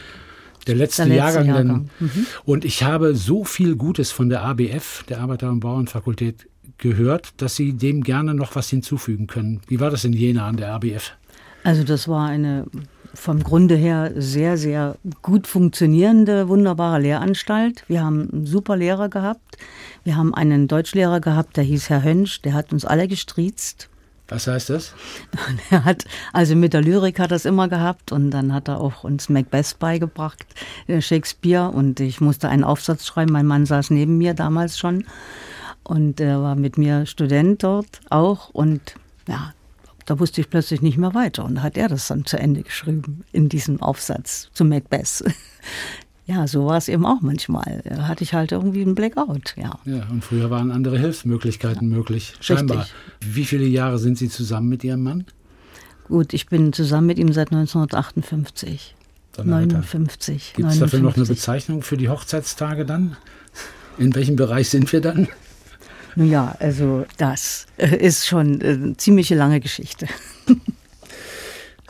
[0.64, 1.46] Der letzte, Der letzte Jahrgang.
[1.46, 1.90] Jahrgang.
[2.00, 2.26] Mhm.
[2.44, 6.48] Und ich habe so viel Gutes von der ABF, der Arbeiter- und Bauernfakultät,
[6.78, 9.60] gehört, dass Sie dem gerne noch was hinzufügen können.
[9.68, 11.12] Wie war das in Jena an der ABF?
[11.62, 12.66] Also das war eine
[13.14, 17.84] vom Grunde her sehr, sehr gut funktionierende, wunderbare Lehranstalt.
[17.88, 19.56] Wir haben einen super Lehrer gehabt.
[20.02, 23.88] Wir haben einen Deutschlehrer gehabt, der hieß Herr Hönsch, der hat uns alle gestriezt.
[24.28, 24.94] Was heißt das?
[25.70, 28.80] Er hat, also mit der Lyrik hat er es immer gehabt und dann hat er
[28.80, 30.46] auch uns Macbeth beigebracht,
[30.86, 33.32] äh, Shakespeare und ich musste einen Aufsatz schreiben.
[33.32, 35.04] Mein Mann saß neben mir damals schon
[35.82, 38.94] und er war mit mir Student dort auch und
[39.28, 39.52] ja,
[40.06, 42.62] da wusste ich plötzlich nicht mehr weiter und da hat er das dann zu Ende
[42.62, 45.24] geschrieben in diesem Aufsatz zu Macbeth.
[46.26, 47.82] Ja, so war es eben auch manchmal.
[47.84, 49.78] Da hatte ich halt irgendwie einen Blackout, ja.
[49.84, 52.34] Ja, und früher waren andere Hilfsmöglichkeiten möglich.
[52.40, 52.80] Scheinbar.
[52.80, 52.94] Richtig.
[53.20, 55.24] Wie viele Jahre sind Sie zusammen mit Ihrem Mann?
[56.08, 58.94] Gut, ich bin zusammen mit ihm seit 1958.
[59.32, 59.78] Donnerwetter.
[59.78, 60.52] 59.
[60.56, 61.36] Gibt es dafür noch eine 59.
[61.36, 63.16] Bezeichnung für die Hochzeitstage dann?
[63.98, 65.28] In welchem Bereich sind wir dann?
[66.16, 70.06] Nun ja, also das äh, ist schon äh, eine ziemliche lange Geschichte.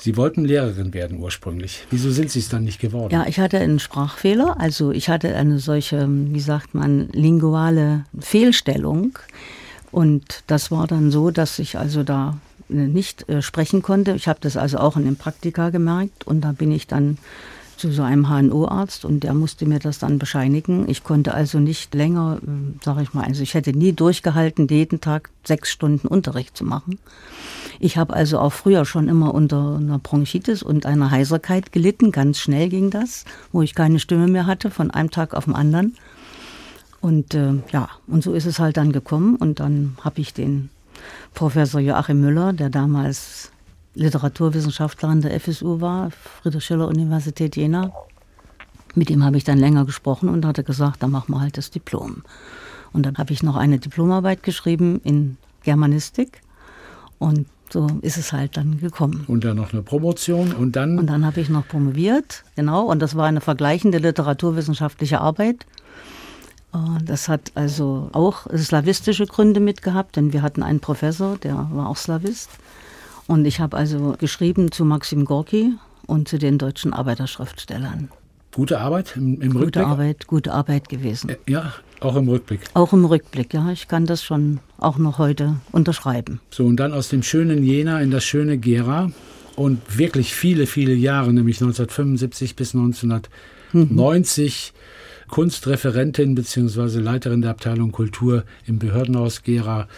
[0.05, 1.87] Sie wollten Lehrerin werden ursprünglich.
[1.88, 3.11] Wieso sind Sie es dann nicht geworden?
[3.11, 9.19] Ja, ich hatte einen Sprachfehler, also ich hatte eine solche, wie sagt man, linguale Fehlstellung.
[9.93, 12.37] Und das war dann so, dass ich also da
[12.69, 14.12] äh, nicht äh, sprechen konnte.
[14.12, 17.17] Ich habe das also auch in den Praktika gemerkt und da bin ich dann
[17.77, 20.89] zu so einem HNO-Arzt und der musste mir das dann bescheinigen.
[20.89, 22.39] Ich konnte also nicht länger,
[22.83, 26.99] sage ich mal, also ich hätte nie durchgehalten, jeden Tag sechs Stunden Unterricht zu machen.
[27.81, 32.13] Ich habe also auch früher schon immer unter einer Bronchitis und einer Heiserkeit gelitten.
[32.13, 35.55] Ganz schnell ging das, wo ich keine Stimme mehr hatte, von einem Tag auf den
[35.55, 35.97] anderen.
[37.01, 39.37] Und äh, ja, und so ist es halt dann gekommen.
[39.37, 40.71] Und dann habe ich den
[41.35, 43.51] Professor Joachim Müller, der damals
[43.95, 46.11] Literaturwissenschaftler an der FSU war,
[46.43, 47.93] Friedrich-Schiller-Universität Jena,
[48.95, 51.71] mit ihm habe ich dann länger gesprochen und hatte gesagt, dann machen wir halt das
[51.71, 52.23] Diplom.
[52.93, 56.41] Und dann habe ich noch eine Diplomarbeit geschrieben in Germanistik.
[57.19, 59.25] Und so ist es halt dann gekommen.
[59.27, 60.99] Und dann noch eine Promotion und dann.
[60.99, 62.85] Und dann habe ich noch promoviert, genau.
[62.85, 65.67] Und das war eine vergleichende literaturwissenschaftliche Arbeit.
[66.71, 71.89] Und Das hat also auch slawistische Gründe mitgehabt, denn wir hatten einen Professor, der war
[71.89, 72.51] auch Slawist.
[73.27, 75.73] Und ich habe also geschrieben zu Maxim Gorki
[76.07, 78.11] und zu den deutschen Arbeiterschriftstellern.
[78.55, 79.87] Gute Arbeit im, im Gute Rückblick?
[79.87, 81.35] Arbeit, gute Arbeit gewesen.
[81.49, 82.61] Ja, auch im Rückblick.
[82.75, 83.71] Auch im Rückblick, ja.
[83.73, 86.41] Ich kann das schon auch noch heute unterschreiben.
[86.51, 89.11] So, und dann aus dem schönen Jena in das schöne Gera
[89.57, 94.73] und wirklich viele, viele Jahre, nämlich 1975 bis 1990,
[95.29, 96.99] Kunstreferentin bzw.
[97.01, 99.89] Leiterin der Abteilung Kultur im Behördenhaus Gera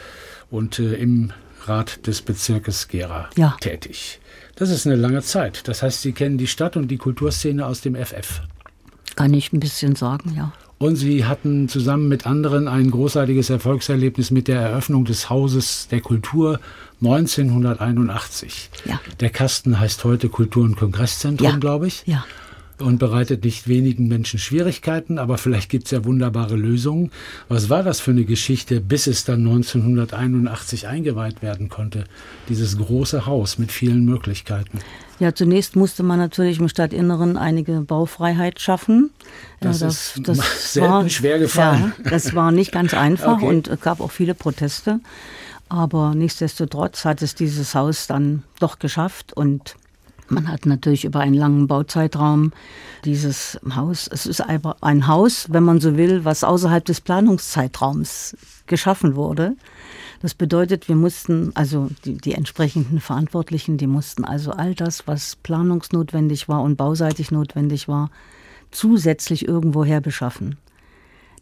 [0.51, 1.33] und äh, im
[1.69, 3.57] Rat des Bezirkes Gera Ja.
[3.61, 4.21] tätig.
[4.57, 5.69] Das ist eine lange Zeit.
[5.69, 8.41] Das heißt, Sie kennen die Stadt und die Kulturszene aus dem FF.
[9.15, 10.53] Kann ich ein bisschen sagen, ja.
[10.79, 16.03] Und Sie hatten zusammen mit anderen ein großartiges Erfolgserlebnis mit der Eröffnung des Hauses der
[16.03, 16.61] Kultur
[17.03, 18.71] 1981.
[18.85, 19.01] Ja.
[19.21, 21.57] Der Kasten heißt heute Kultur- und Kongresszentrum, ja.
[21.57, 22.03] glaube ich.
[22.07, 22.25] Ja
[22.81, 27.11] und bereitet nicht wenigen Menschen Schwierigkeiten, aber vielleicht gibt es ja wunderbare Lösungen.
[27.49, 32.05] Was war das für eine Geschichte, bis es dann 1981 eingeweiht werden konnte?
[32.49, 34.81] Dieses große Haus mit vielen Möglichkeiten.
[35.19, 39.11] Ja, zunächst musste man natürlich im Stadtinneren einige Baufreiheit schaffen.
[39.61, 41.93] Das, ja, das, ist das selten war, schwer gefallen.
[42.05, 43.47] Ja, das war nicht ganz einfach okay.
[43.47, 45.01] und es gab auch viele Proteste.
[45.69, 49.77] Aber nichtsdestotrotz hat es dieses Haus dann doch geschafft und
[50.29, 52.53] man hat natürlich über einen langen Bauzeitraum
[53.05, 58.37] dieses Haus, es ist ein Haus, wenn man so will, was außerhalb des Planungszeitraums
[58.67, 59.57] geschaffen wurde.
[60.23, 65.37] Das bedeutet, wir mussten, also die, die entsprechenden Verantwortlichen, die mussten also all das, was
[65.37, 68.11] planungsnotwendig war und bauseitig notwendig war,
[68.71, 70.57] zusätzlich irgendwoher beschaffen.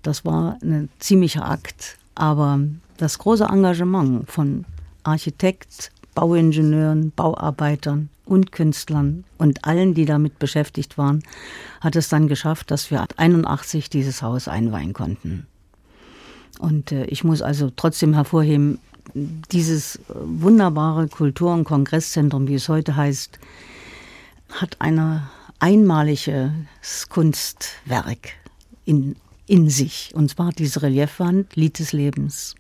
[0.03, 2.61] Das war ein ziemlicher Akt, aber
[2.99, 4.65] das große Engagement von
[5.03, 11.23] Architekt, Bauingenieuren, Bauarbeitern und Künstlern und allen, die damit beschäftigt waren,
[11.81, 15.47] hat es dann geschafft, dass wir 81 dieses Haus einweihen konnten.
[16.59, 18.79] Und äh, ich muss also trotzdem hervorheben,
[19.15, 23.39] dieses wunderbare Kultur- und Kongresszentrum, wie es heute heißt,
[24.51, 25.23] hat ein
[25.59, 28.33] einmaliges Kunstwerk
[28.85, 30.11] in, in sich.
[30.15, 32.55] Und zwar diese Reliefwand Lied des Lebens.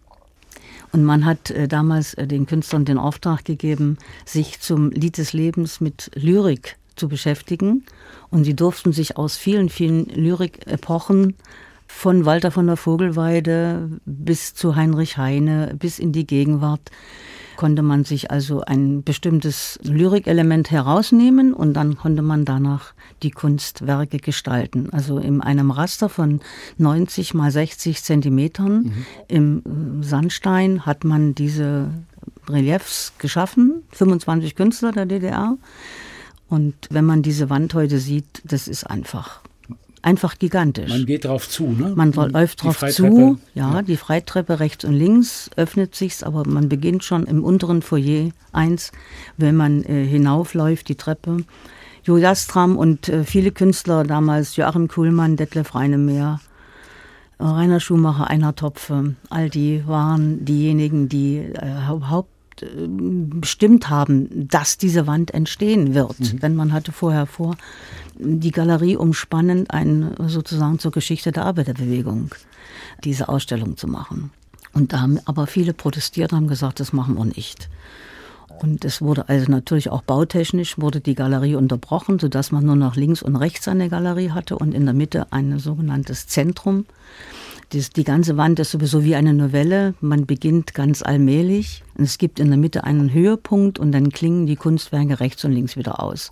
[0.94, 5.32] Und man hat äh, damals äh, den Künstlern den Auftrag gegeben, sich zum Lied des
[5.32, 7.84] Lebens mit Lyrik zu beschäftigen.
[8.30, 11.34] Und sie durften sich aus vielen, vielen Lyrik-Epochen
[11.88, 16.92] von Walter von der Vogelweide bis zu Heinrich Heine bis in die Gegenwart
[17.56, 24.18] konnte man sich also ein bestimmtes Lyrikelement herausnehmen und dann konnte man danach die Kunstwerke
[24.18, 24.88] gestalten.
[24.92, 26.40] Also in einem Raster von
[26.78, 29.06] 90 mal 60 Zentimetern mhm.
[29.28, 31.90] im Sandstein hat man diese
[32.48, 35.56] Reliefs geschaffen, 25 Künstler der DDR.
[36.48, 39.40] Und wenn man diese Wand heute sieht, das ist einfach
[40.04, 40.90] einfach gigantisch.
[40.90, 41.92] Man geht drauf zu, ne?
[41.96, 46.68] Man läuft drauf zu, ja, ja, die Freitreppe rechts und links öffnet sich, aber man
[46.68, 48.92] beginnt schon im unteren Foyer 1,
[49.36, 51.38] wenn man äh, hinaufläuft, die Treppe.
[52.04, 56.40] Jo Jastram und äh, viele Künstler damals, Joachim Kuhlmann, Detlef Reinemeer,
[57.40, 65.06] Rainer Schumacher, Einer Topfe, all die waren diejenigen, die äh, Haupt bestimmt haben, dass diese
[65.06, 66.18] Wand entstehen wird.
[66.20, 66.40] Mhm.
[66.40, 67.56] Denn man hatte vorher vor,
[68.18, 72.30] die Galerie umspannend ein, sozusagen zur Geschichte der Arbeiterbewegung
[73.02, 74.30] diese Ausstellung zu machen.
[74.72, 77.68] Und da haben aber viele protestiert und haben gesagt, das machen wir nicht.
[78.60, 82.96] Und es wurde also natürlich auch bautechnisch wurde die Galerie unterbrochen, sodass man nur noch
[82.96, 86.86] links und rechts eine Galerie hatte und in der Mitte ein sogenanntes Zentrum.
[87.74, 89.94] Das, die ganze Wand ist sowieso wie eine Novelle.
[90.00, 91.82] Man beginnt ganz allmählich.
[91.98, 95.50] Und es gibt in der Mitte einen Höhepunkt und dann klingen die Kunstwerke rechts und
[95.50, 96.30] links wieder aus.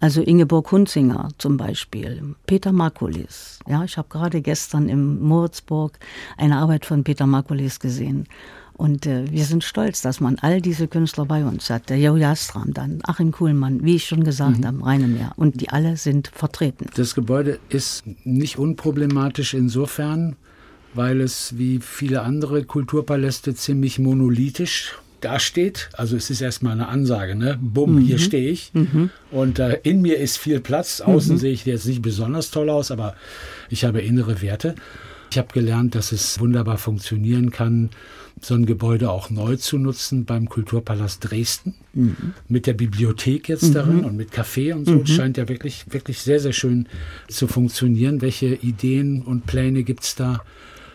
[0.00, 3.58] Also Ingeborg Hunzinger zum Beispiel, Peter Markulis.
[3.68, 5.98] Ja, ich habe gerade gestern im Moritzburg
[6.38, 8.26] eine Arbeit von Peter Markulis gesehen.
[8.72, 11.90] Und äh, wir sind stolz, dass man all diese Künstler bei uns hat.
[11.90, 14.66] Der Jo Jastram dann, Achim Kuhlmann, wie ich schon gesagt mhm.
[14.66, 15.32] habe, Reinemeer.
[15.36, 16.86] Und die alle sind vertreten.
[16.96, 20.36] Das Gebäude ist nicht unproblematisch insofern,
[20.94, 25.88] weil es wie viele andere Kulturpaläste ziemlich monolithisch dasteht.
[25.94, 27.58] Also es ist erstmal eine Ansage, ne?
[27.60, 28.00] Bumm, mhm.
[28.00, 28.72] hier stehe ich.
[28.74, 29.10] Mhm.
[29.30, 31.00] Und äh, in mir ist viel Platz.
[31.00, 31.38] Außen mhm.
[31.38, 33.14] sehe ich jetzt nicht besonders toll aus, aber
[33.70, 34.74] ich habe innere Werte.
[35.30, 37.88] Ich habe gelernt, dass es wunderbar funktionieren kann,
[38.42, 41.74] so ein Gebäude auch neu zu nutzen beim Kulturpalast Dresden.
[41.94, 42.34] Mhm.
[42.48, 43.74] Mit der Bibliothek jetzt mhm.
[43.74, 44.92] darin und mit Café und so.
[44.92, 45.06] Mhm.
[45.06, 46.86] scheint ja wirklich, wirklich sehr, sehr schön
[47.28, 48.20] zu funktionieren.
[48.20, 50.42] Welche Ideen und Pläne gibt es da?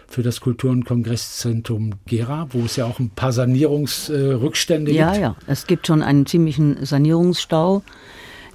[0.08, 5.22] Für das Kultur- und Kongresszentrum Gera, wo es ja auch ein paar Sanierungsrückstände ja, gibt.
[5.22, 7.84] Ja, ja, es gibt schon einen ziemlichen Sanierungsstau.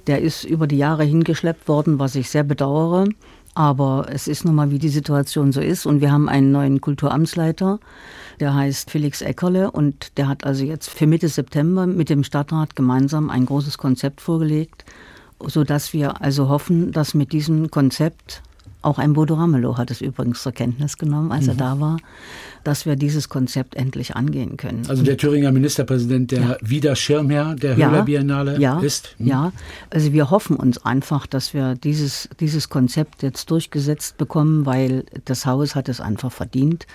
[0.07, 3.07] Der ist über die Jahre hingeschleppt worden, was ich sehr bedauere.
[3.55, 5.85] Aber es ist nun mal, wie die Situation so ist.
[5.85, 7.79] Und wir haben einen neuen Kulturamtsleiter,
[8.39, 9.71] der heißt Felix Eckerle.
[9.71, 14.21] Und der hat also jetzt für Mitte September mit dem Stadtrat gemeinsam ein großes Konzept
[14.21, 14.85] vorgelegt,
[15.45, 18.41] sodass wir also hoffen, dass mit diesem Konzept
[18.83, 21.51] auch ein Bodo Ramelow hat es übrigens zur Kenntnis genommen, als mhm.
[21.51, 21.97] er da war,
[22.63, 24.83] dass wir dieses Konzept endlich angehen können.
[24.87, 26.57] Also der Thüringer Ministerpräsident, der ja.
[26.61, 29.15] wieder Schirmherr der ja, Höhler Biennale ja, ist?
[29.17, 29.27] Mhm.
[29.27, 29.51] Ja,
[29.89, 35.45] also wir hoffen uns einfach, dass wir dieses, dieses Konzept jetzt durchgesetzt bekommen, weil das
[35.45, 36.85] Haus hat es einfach verdient.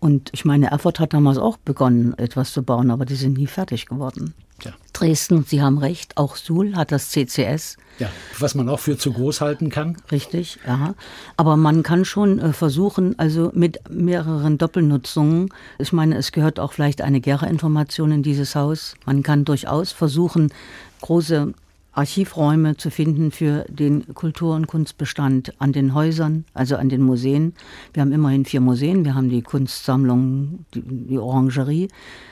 [0.00, 3.46] Und ich meine, Erfurt hat damals auch begonnen, etwas zu bauen, aber die sind nie
[3.46, 4.34] fertig geworden.
[4.64, 7.76] Ja, Dresden, Sie haben recht, auch Suhl hat das CCS.
[7.98, 9.96] Ja, was man auch für zu groß halten kann.
[10.10, 10.94] Richtig, ja.
[11.36, 16.72] Aber man kann schon äh, versuchen, also mit mehreren Doppelnutzungen, ich meine, es gehört auch
[16.72, 18.94] vielleicht eine Gera-Information in dieses Haus.
[19.06, 20.52] Man kann durchaus versuchen,
[21.00, 21.54] große
[21.96, 27.54] Archivräume zu finden für den Kultur- und Kunstbestand an den Häusern, also an den Museen.
[27.94, 29.04] Wir haben immerhin vier Museen.
[29.06, 31.88] Wir haben die Kunstsammlung, die, die Orangerie.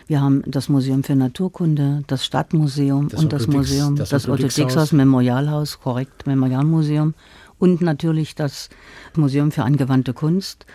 [0.07, 4.49] Wir haben das Museum für Naturkunde, das Stadtmuseum das und das Museum, das, das Otto
[4.49, 7.15] Dixhaus Memorialhaus, korrekt, Memorialmuseum
[7.59, 8.69] und natürlich das
[9.17, 10.67] Museum für angewandte Kunst.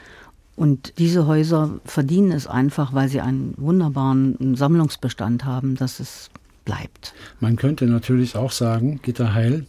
[0.56, 6.32] Und diese Häuser verdienen es einfach, weil sie einen wunderbaren Sammlungsbestand haben, dass es
[6.70, 7.14] bleibt.
[7.40, 9.66] Man könnte natürlich auch sagen, Gitter Heil,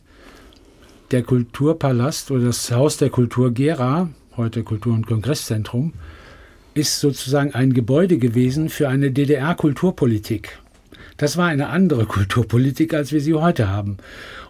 [1.13, 5.95] der Kulturpalast oder das Haus der Kultur Gera, heute Kultur- und Kongresszentrum,
[6.75, 10.59] ist sozusagen ein Gebäude gewesen für eine DDR-Kulturpolitik.
[11.17, 13.97] Das war eine andere Kulturpolitik, als wir sie heute haben.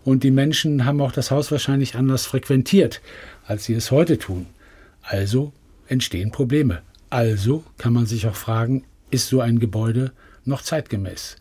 [0.05, 3.01] Und die Menschen haben auch das Haus wahrscheinlich anders frequentiert,
[3.47, 4.47] als sie es heute tun.
[5.03, 5.53] Also
[5.87, 6.83] entstehen Probleme.
[7.11, 8.83] Also kann man sich auch fragen,
[9.13, 10.11] ist so ein Gebäude
[10.45, 11.39] noch zeitgemäß?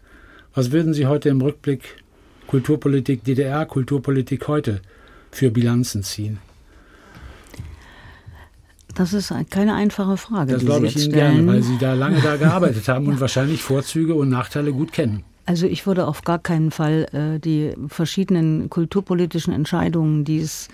[0.60, 2.04] Was würden Sie heute im Rückblick
[2.46, 4.82] Kulturpolitik DDR, Kulturpolitik heute
[5.32, 6.40] für Bilanzen ziehen?
[8.94, 10.52] Das ist keine einfache Frage.
[10.52, 11.36] Das glaube ich Ihnen stellen.
[11.36, 15.24] gerne, weil Sie da lange da gearbeitet haben und wahrscheinlich Vorzüge und Nachteile gut kennen.
[15.46, 20.68] Also ich würde auf gar keinen Fall äh, die verschiedenen kulturpolitischen Entscheidungen, die es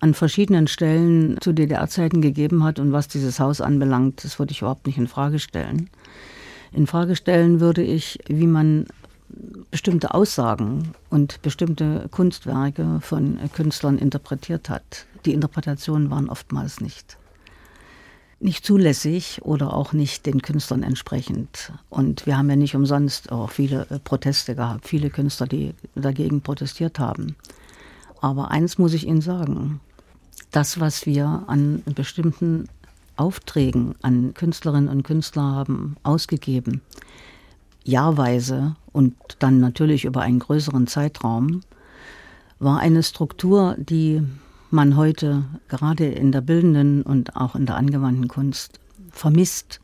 [0.00, 4.62] an verschiedenen Stellen zu DDR-Zeiten gegeben hat und was dieses Haus anbelangt, das würde ich
[4.62, 5.90] überhaupt nicht in Frage stellen.
[6.72, 8.86] In Frage stellen würde ich, wie man
[9.70, 15.06] bestimmte Aussagen und bestimmte Kunstwerke von Künstlern interpretiert hat.
[15.24, 17.18] Die Interpretationen waren oftmals nicht
[18.40, 21.72] nicht zulässig oder auch nicht den Künstlern entsprechend.
[21.88, 26.40] Und wir haben ja nicht umsonst auch viele äh, Proteste gehabt, viele Künstler, die dagegen
[26.40, 27.36] protestiert haben.
[28.20, 29.80] Aber eins muss ich Ihnen sagen,
[30.50, 32.68] das, was wir an bestimmten
[33.16, 36.82] Aufträgen an Künstlerinnen und Künstler haben ausgegeben,
[37.84, 41.62] jahrweise und dann natürlich über einen größeren Zeitraum,
[42.58, 44.22] war eine Struktur, die
[44.70, 49.80] man heute gerade in der bildenden und auch in der angewandten Kunst vermisst.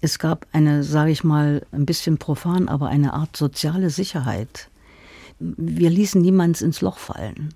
[0.00, 4.68] Es gab eine, sage ich mal, ein bisschen profan, aber eine Art soziale Sicherheit.
[5.38, 7.54] Wir ließen niemands ins Loch fallen.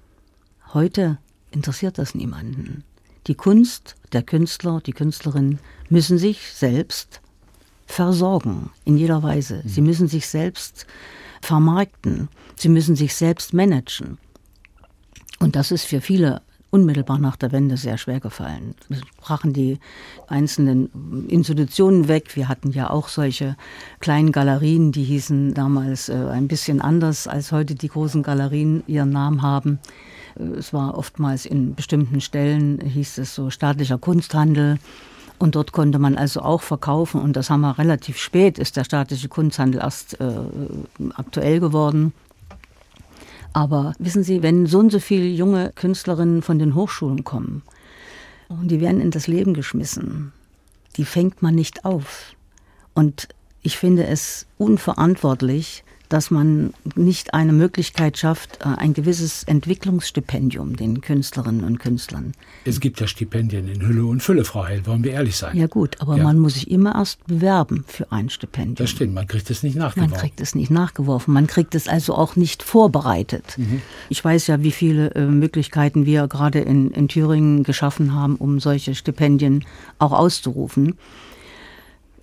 [0.74, 1.18] Heute
[1.50, 2.84] interessiert das niemanden.
[3.26, 7.20] Die Kunst, der Künstler, die Künstlerin müssen sich selbst
[7.90, 9.62] versorgen, in jeder Weise.
[9.64, 10.86] Sie müssen sich selbst
[11.40, 12.28] vermarkten.
[12.56, 14.18] Sie müssen sich selbst managen.
[15.40, 18.76] Und das ist für viele unmittelbar nach der Wende sehr schwer gefallen.
[18.88, 19.78] Es brachen die
[20.28, 22.36] einzelnen Institutionen weg.
[22.36, 23.56] Wir hatten ja auch solche
[23.98, 29.10] kleinen Galerien, die hießen damals äh, ein bisschen anders, als heute die großen Galerien ihren
[29.10, 29.80] Namen haben.
[30.38, 34.78] Äh, es war oftmals in bestimmten Stellen, hieß es so staatlicher Kunsthandel.
[35.40, 37.18] Und dort konnte man also auch verkaufen.
[37.20, 40.32] Und das haben wir relativ spät, ist der staatliche Kunsthandel erst äh,
[41.14, 42.12] aktuell geworden.
[43.54, 47.62] Aber wissen Sie, wenn so und so viele junge Künstlerinnen von den Hochschulen kommen
[48.48, 50.32] und die werden in das Leben geschmissen,
[50.96, 52.34] die fängt man nicht auf.
[52.94, 53.28] Und
[53.62, 61.00] ich finde es unverantwortlich, dass man nicht eine Möglichkeit schafft, äh, ein gewisses Entwicklungsstipendium den
[61.00, 62.32] Künstlerinnen und Künstlern.
[62.64, 65.56] Es gibt ja Stipendien in Hülle und Fülle, Frau Heil, wollen wir ehrlich sein.
[65.56, 66.24] Ja gut, aber ja.
[66.24, 68.74] man muss sich immer erst bewerben für ein Stipendium.
[68.74, 70.10] Das stimmt, man kriegt es nicht nachgeworfen.
[70.10, 73.54] Man kriegt es nicht nachgeworfen, man kriegt es also auch nicht vorbereitet.
[73.56, 73.80] Mhm.
[74.08, 78.58] Ich weiß ja, wie viele äh, Möglichkeiten wir gerade in, in Thüringen geschaffen haben, um
[78.58, 79.64] solche Stipendien
[79.98, 80.96] auch auszurufen.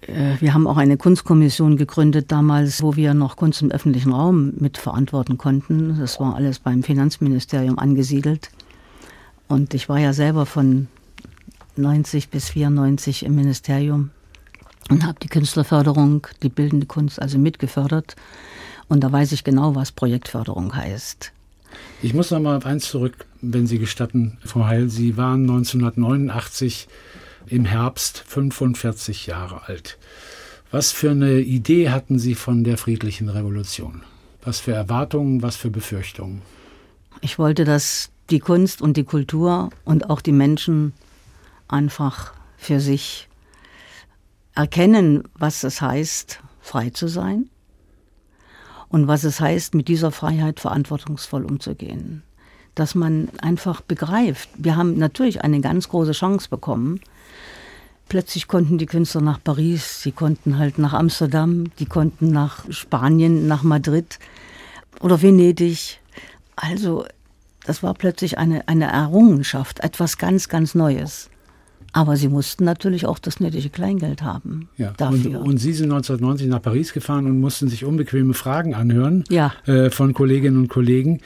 [0.01, 4.53] Äh, wir haben auch eine Kunstkommission gegründet damals, wo wir noch Kunst im öffentlichen Raum
[4.57, 5.97] mitverantworten konnten.
[5.99, 8.49] Das war alles beim Finanzministerium angesiedelt.
[9.47, 10.87] Und ich war ja selber von
[11.77, 14.11] 90 bis 94 im Ministerium
[14.89, 18.15] und habe die Künstlerförderung, die bildende Kunst also mitgefördert.
[18.89, 21.31] Und da weiß ich genau, was Projektförderung heißt.
[22.01, 24.89] Ich muss noch mal auf eins zurück, wenn Sie gestatten, Frau Heil.
[24.89, 26.87] Sie waren 1989
[27.49, 29.97] im Herbst 45 Jahre alt.
[30.71, 34.03] Was für eine Idee hatten Sie von der friedlichen Revolution?
[34.43, 36.41] Was für Erwartungen, was für Befürchtungen?
[37.21, 40.93] Ich wollte, dass die Kunst und die Kultur und auch die Menschen
[41.67, 43.27] einfach für sich
[44.55, 47.49] erkennen, was es heißt, frei zu sein
[48.89, 52.23] und was es heißt, mit dieser Freiheit verantwortungsvoll umzugehen.
[52.77, 57.01] Dass man einfach begreift, wir haben natürlich eine ganz große Chance bekommen,
[58.09, 63.47] Plötzlich konnten die Künstler nach Paris, sie konnten halt nach Amsterdam, die konnten nach Spanien,
[63.47, 64.17] nach Madrid.
[65.01, 65.99] oder Venedig.
[66.55, 67.05] Also
[67.65, 71.29] das war plötzlich eine, eine Errungenschaft, etwas ganz, ganz Neues.
[71.97, 74.69] Aber sie mussten natürlich auch das nötige Kleingeld haben.
[74.77, 74.93] Ja.
[74.97, 75.39] Dafür.
[75.41, 79.51] Und, und, Sie sind 1990 nach Paris gefahren und mussten sich unbequeme Fragen anhören ja.
[79.65, 81.21] äh, von Kolleginnen und Kollegen.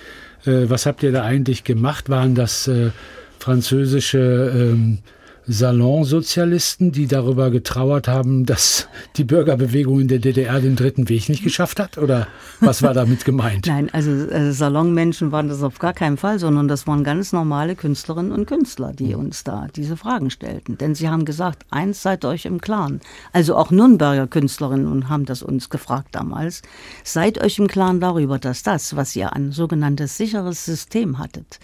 [0.46, 2.08] Äh, was habt ihr da eigentlich gemacht?
[2.08, 2.92] Waren das äh,
[3.38, 5.00] französische ähm,
[5.48, 8.88] Salonsozialisten, die darüber getrauert haben, dass
[9.18, 11.98] die Bürgerbewegung in der DDR den dritten Weg nicht geschafft hat?
[11.98, 12.28] Oder
[12.60, 13.66] was war damit gemeint?
[13.66, 17.76] Nein, also äh, Salonmenschen waren das auf gar keinen Fall, sondern das waren ganz normale
[17.76, 19.22] Künstlerinnen und Künstler, die mhm.
[19.22, 20.78] uns da diese Fragen stellten.
[20.78, 23.02] Denn sie haben gesagt, eins seid euch im Klaren.
[23.34, 26.62] Also auch Nürnberger Künstlerinnen und haben das uns gefragt damals.
[27.04, 31.60] Seid euch im Klaren darüber, dass das, was ihr an sogenanntes sicheres System hattet,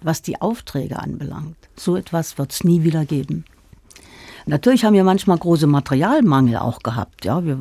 [0.00, 1.67] was die Aufträge anbelangt.
[1.78, 3.44] So etwas wird es nie wieder geben.
[4.48, 7.26] Natürlich haben wir manchmal große Materialmangel auch gehabt.
[7.26, 7.58] Ja, wir,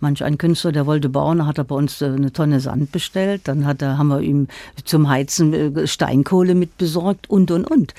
[0.00, 3.42] manch ein Künstler, der wollte bauen, hat er bei uns äh, eine Tonne Sand bestellt.
[3.44, 4.48] Dann hat er, haben wir ihm
[4.84, 7.92] zum Heizen äh, Steinkohle mit besorgt und, und, und.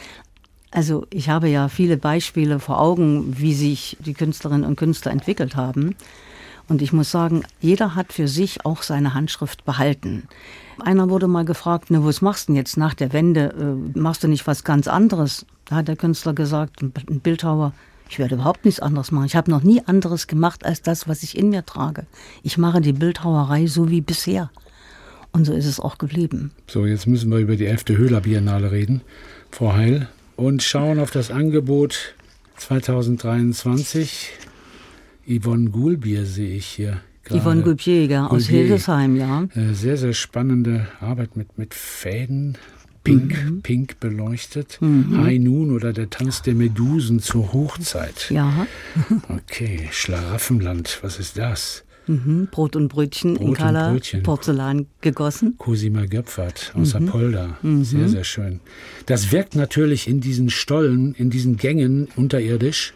[0.71, 5.55] Also ich habe ja viele Beispiele vor Augen, wie sich die Künstlerinnen und Künstler entwickelt
[5.55, 5.95] haben.
[6.67, 10.27] Und ich muss sagen, jeder hat für sich auch seine Handschrift behalten.
[10.79, 13.53] Einer wurde mal gefragt, ne, was machst du denn jetzt nach der Wende?
[13.95, 15.45] Äh, machst du nicht was ganz anderes?
[15.65, 17.73] Da hat der Künstler gesagt, ein Bildhauer,
[18.09, 19.25] ich werde überhaupt nichts anderes machen.
[19.25, 22.05] Ich habe noch nie anderes gemacht als das, was ich in mir trage.
[22.43, 24.49] Ich mache die Bildhauerei so wie bisher.
[25.31, 26.51] Und so ist es auch geblieben.
[26.67, 27.85] So, jetzt müssen wir über die 11.
[27.89, 29.01] Höhler Biennale reden,
[29.51, 32.15] Frau Heil, und schauen auf das Angebot
[32.57, 34.31] 2023.
[35.27, 37.01] Yvonne Gulbier sehe ich hier.
[37.23, 37.41] Gerade.
[37.41, 39.43] Yvonne Gulbier, aus Hildesheim, ja.
[39.55, 42.57] Äh, sehr, sehr spannende Arbeit mit, mit Fäden,
[43.03, 43.61] pink, mhm.
[43.61, 44.77] pink beleuchtet.
[44.79, 45.21] Mhm.
[45.23, 48.29] High Noon oder der Tanz der Medusen zur Hochzeit.
[48.29, 48.67] Ja.
[49.29, 51.83] okay, Schlaraffenland, was ist das?
[52.07, 52.47] Mhm.
[52.49, 54.23] Brot und Brötchen Brot in Kala, Brötchen.
[54.23, 55.55] Porzellan gegossen.
[55.57, 57.09] Cosima Göpfert aus mhm.
[57.09, 57.57] Apolda.
[57.61, 57.83] Mhm.
[57.83, 58.61] Sehr, sehr schön.
[59.05, 62.93] Das wirkt natürlich in diesen Stollen, in diesen Gängen unterirdisch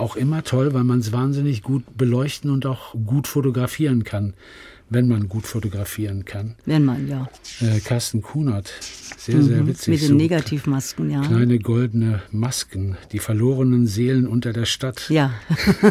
[0.00, 4.34] auch immer toll, weil man es wahnsinnig gut beleuchten und auch gut fotografieren kann,
[4.90, 6.56] wenn man gut fotografieren kann.
[6.66, 7.28] Wenn man, ja.
[7.60, 8.72] Äh, Carsten Kunert,
[9.16, 9.88] sehr, mhm, sehr witzig.
[9.88, 11.20] Mit den so Negativmasken, ja.
[11.22, 15.08] Kleine goldene Masken, die verlorenen Seelen unter der Stadt.
[15.08, 15.32] Ja,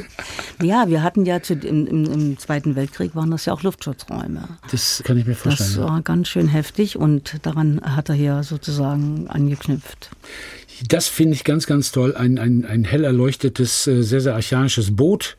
[0.61, 4.47] ja wir hatten ja zu, im, im, im, Zweiten Weltkrieg waren das ja auch Luftschutzräume.
[4.69, 5.69] Das kann ich mir vorstellen.
[5.69, 10.11] Das war ganz schön heftig und daran hat er hier sozusagen angeknüpft.
[10.87, 12.15] Das finde ich ganz, ganz toll.
[12.15, 15.37] Ein, ein, ein hell erleuchtetes, äh, sehr, sehr archaisches Boot.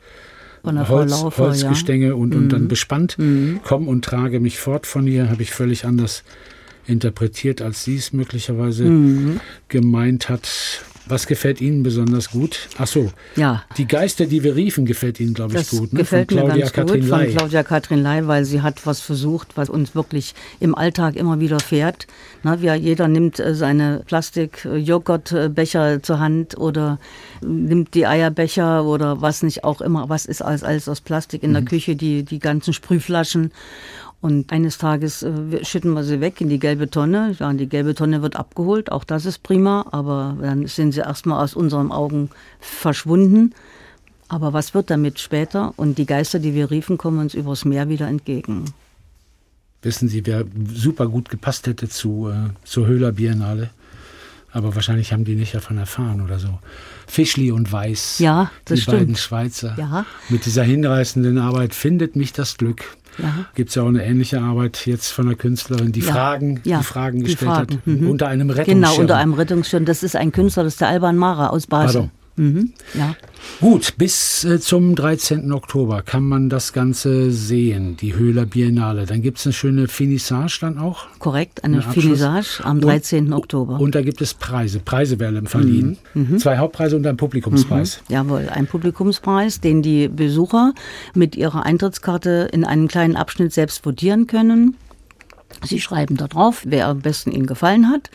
[0.63, 2.13] Holz, Laufer, Holzgestänge ja.
[2.13, 2.49] und, und mhm.
[2.49, 3.17] dann bespannt.
[3.17, 3.61] Mhm.
[3.63, 6.23] Komm und trage mich fort von hier, habe ich völlig anders
[6.87, 9.39] interpretiert, als sie es möglicherweise mhm.
[9.67, 10.83] gemeint hat.
[11.11, 12.69] Was gefällt Ihnen besonders gut?
[12.77, 13.63] Ach so, ja.
[13.77, 15.91] die Geister, die wir riefen, gefällt Ihnen, glaube ich, das gut.
[15.91, 15.99] Ne?
[15.99, 17.25] Gefällt von Claudia mir ganz Katrin gut Ley.
[17.27, 21.41] von Claudia Katrin Ley, weil sie hat was versucht, was uns wirklich im Alltag immer
[21.41, 22.07] wieder fährt.
[22.43, 26.97] Na, wir, jeder nimmt äh, seine Plastik-Joghurtbecher zur Hand oder
[27.41, 31.49] nimmt die Eierbecher oder was nicht auch immer, was ist alles, alles aus Plastik in
[31.49, 31.55] mhm.
[31.55, 33.51] der Küche, die, die ganzen Sprühflaschen.
[34.21, 37.35] Und eines Tages äh, schütten wir sie weg in die gelbe Tonne.
[37.39, 41.43] Ja, die gelbe Tonne wird abgeholt, auch das ist prima, aber dann sind sie erstmal
[41.43, 43.53] aus unseren Augen verschwunden.
[44.27, 45.73] Aber was wird damit später?
[45.75, 48.65] Und die Geister, die wir riefen, kommen uns übers Meer wieder entgegen.
[49.81, 53.71] Wissen Sie, wer super gut gepasst hätte zu, äh, zur Höhler Biennale?
[54.53, 56.59] Aber wahrscheinlich haben die nicht davon erfahren oder so.
[57.07, 58.99] Fischli und Weiß, ja, das die stimmt.
[58.99, 59.75] beiden Schweizer.
[59.77, 60.05] Ja.
[60.29, 62.83] Mit dieser hinreißenden Arbeit findet mich das Glück.
[63.21, 63.45] Ja.
[63.55, 66.11] Gibt es ja auch eine ähnliche Arbeit jetzt von einer Künstlerin, die ja.
[66.11, 66.79] Fragen, ja.
[66.79, 67.75] die Fragen gestellt die Fragen.
[67.75, 67.87] hat.
[67.87, 68.09] Mhm.
[68.09, 68.81] Unter einem Rettungsschirm.
[68.81, 69.85] Genau, unter einem Rettungsschirm.
[69.85, 72.01] Das ist ein Künstler, das ist der Alban Mara aus Basel.
[72.01, 72.20] Pardon.
[72.35, 73.15] Mhm, ja.
[73.59, 75.51] Gut, bis äh, zum 13.
[75.51, 79.05] Oktober kann man das Ganze sehen, die Höhler Biennale.
[79.05, 81.07] Dann gibt es eine schöne Finissage dann auch.
[81.19, 83.27] Korrekt, eine, eine Finissage am 13.
[83.27, 83.79] Und, Oktober.
[83.79, 84.79] Und da gibt es Preise.
[84.79, 85.97] Preise werden verliehen.
[86.13, 86.39] Mhm, mhm.
[86.39, 88.01] Zwei Hauptpreise und ein Publikumspreis.
[88.07, 90.73] Mhm, jawohl, ein Publikumspreis, den die Besucher
[91.13, 94.77] mit ihrer Eintrittskarte in einem kleinen Abschnitt selbst votieren können.
[95.65, 98.09] Sie schreiben da drauf, wer am besten ihnen gefallen hat.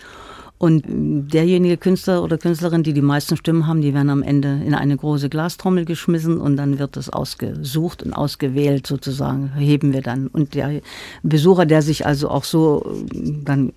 [0.58, 4.74] Und derjenige Künstler oder Künstlerin, die die meisten Stimmen haben, die werden am Ende in
[4.74, 10.28] eine große Glastrommel geschmissen und dann wird es ausgesucht und ausgewählt sozusagen, heben wir dann.
[10.28, 10.80] Und der
[11.22, 13.72] Besucher, der sich also auch so äh, dann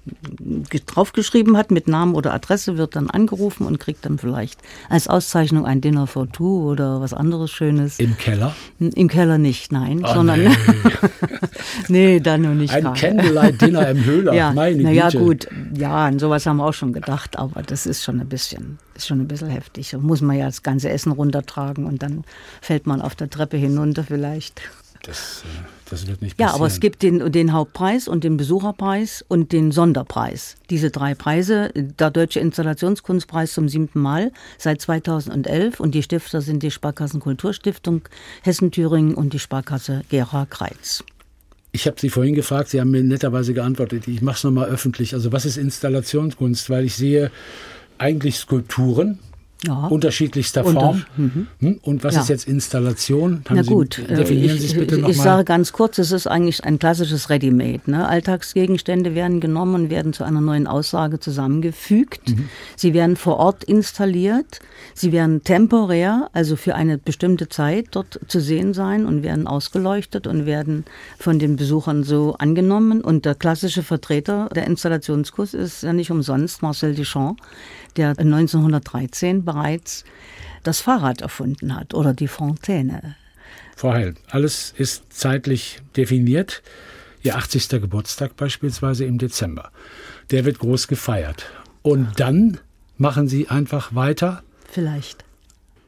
[0.86, 5.66] draufgeschrieben hat mit Namen oder Adresse, wird dann angerufen und kriegt dann vielleicht als Auszeichnung
[5.66, 8.00] ein Dinner for Two oder was anderes Schönes.
[8.00, 8.56] Im Keller?
[8.80, 10.50] Im Keller nicht, nein, oh, sondern nee.
[11.90, 12.74] nee, dann noch nicht.
[12.74, 15.20] Ein Candlelight-Dinner im Höhler, ja, meine na ja, Güte.
[15.20, 18.80] gut, ja, an sowas haben wir auch schon gedacht, aber das ist schon ein bisschen,
[18.96, 19.90] ist schon ein bisschen heftig.
[19.90, 22.24] Da muss man ja das ganze Essen runtertragen und dann
[22.62, 24.62] fällt man auf der Treppe hinunter vielleicht.
[25.04, 26.52] Das, äh, das wird nicht passieren.
[26.52, 30.58] Ja, aber es gibt den, den Hauptpreis und den Besucherpreis und den Sonderpreis.
[30.70, 36.64] Diese drei Preise, der Deutsche Installationskunstpreis zum siebten Mal seit 2011 und die Stifter sind
[36.64, 38.02] die Sparkassen Kulturstiftung
[38.44, 41.04] Hessen-Thüringen und die Sparkasse Gera Kreiz.
[41.80, 44.06] Ich habe Sie vorhin gefragt, Sie haben mir netterweise geantwortet.
[44.10, 45.14] Ich mache es nochmal öffentlich.
[45.14, 46.70] Also was ist Installationskunst?
[46.70, 47.32] Weil ich sehe
[47.98, 49.18] eigentlich Skulpturen,
[49.66, 49.88] ja.
[49.88, 51.04] unterschiedlichster Form.
[51.18, 51.48] Mhm.
[51.60, 51.80] Hm?
[51.84, 52.22] Und was ja.
[52.22, 53.44] ist jetzt Installation?
[53.50, 55.12] Haben Na gut, Sie, definieren ich, Sie es bitte nochmal.
[55.12, 57.92] Ich sage ganz kurz, es ist eigentlich ein klassisches Ready-Made.
[57.92, 58.08] Ne?
[58.08, 62.30] Alltagsgegenstände werden genommen und werden zu einer neuen Aussage zusammengefügt.
[62.30, 62.50] Mhm.
[62.76, 64.60] Sie werden vor Ort installiert.
[64.94, 70.28] Sie werden temporär, also für eine bestimmte Zeit dort zu sehen sein und werden ausgeleuchtet
[70.28, 70.86] und werden
[71.18, 73.02] von den Besuchern so angenommen.
[73.02, 77.40] Und der klassische Vertreter der Installationskurs ist ja nicht umsonst Marcel Duchamp,
[77.96, 80.04] der 1913 bereits
[80.64, 83.16] das Fahrrad erfunden hat oder die Fontäne.
[83.76, 86.62] Frau Heil, alles ist zeitlich definiert.
[87.22, 87.70] Ihr 80.
[87.70, 89.72] Geburtstag beispielsweise im Dezember.
[90.32, 91.46] Der wird groß gefeiert.
[91.82, 92.60] Und dann
[92.98, 94.44] machen Sie einfach weiter?
[94.70, 95.26] Vielleicht.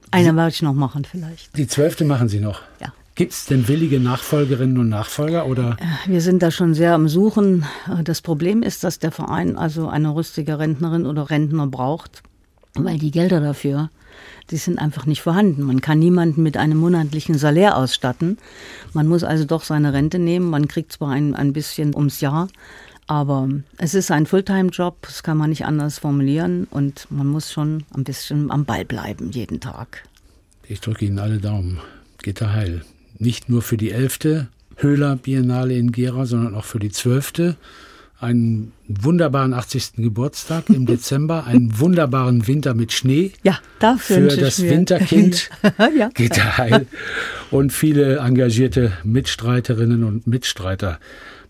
[0.09, 1.55] Eine werde ich noch machen, vielleicht.
[1.57, 2.61] Die zwölfte machen Sie noch?
[2.79, 2.93] Ja.
[3.21, 5.77] Gibt es denn willige Nachfolgerinnen und Nachfolger oder?
[6.07, 7.65] Wir sind da schon sehr am Suchen.
[8.03, 12.23] Das Problem ist, dass der Verein also eine rüstige Rentnerin oder Rentner braucht,
[12.73, 13.91] weil die Gelder dafür,
[14.49, 15.61] die sind einfach nicht vorhanden.
[15.61, 18.39] Man kann niemanden mit einem monatlichen Salär ausstatten.
[18.93, 20.49] Man muss also doch seine Rente nehmen.
[20.49, 22.47] Man kriegt zwar ein, ein bisschen ums Jahr,
[23.05, 27.83] aber es ist ein Fulltime-Job, das kann man nicht anders formulieren und man muss schon
[27.95, 30.05] ein bisschen am Ball bleiben jeden Tag.
[30.67, 31.81] Ich drücke Ihnen alle Daumen.
[32.23, 32.81] Geht da heil
[33.21, 34.47] nicht nur für die elfte
[34.77, 37.55] Höhler Biennale in Gera, sondern auch für die zwölfte.
[38.19, 39.93] Einen wunderbaren 80.
[39.97, 43.31] Geburtstag im Dezember, einen wunderbaren Winter mit Schnee.
[43.41, 45.49] Ja, dafür für das Winterkind
[45.97, 46.09] ja.
[46.09, 46.87] geht er heil
[47.49, 50.99] und viele engagierte Mitstreiterinnen und Mitstreiter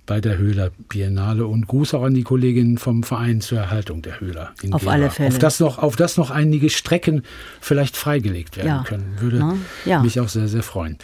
[0.06, 4.20] bei der Höhler Biennale und Gruß auch an die Kolleginnen vom Verein zur Erhaltung der
[4.20, 4.52] Höhler.
[4.62, 4.94] In auf Gera.
[4.94, 5.30] alle Fälle.
[5.30, 7.24] Auf das, noch, auf das noch einige Strecken
[7.60, 8.84] vielleicht freigelegt werden ja.
[8.84, 9.18] können.
[9.20, 9.56] Würde
[9.86, 10.02] ja.
[10.02, 10.98] mich auch sehr, sehr freuen.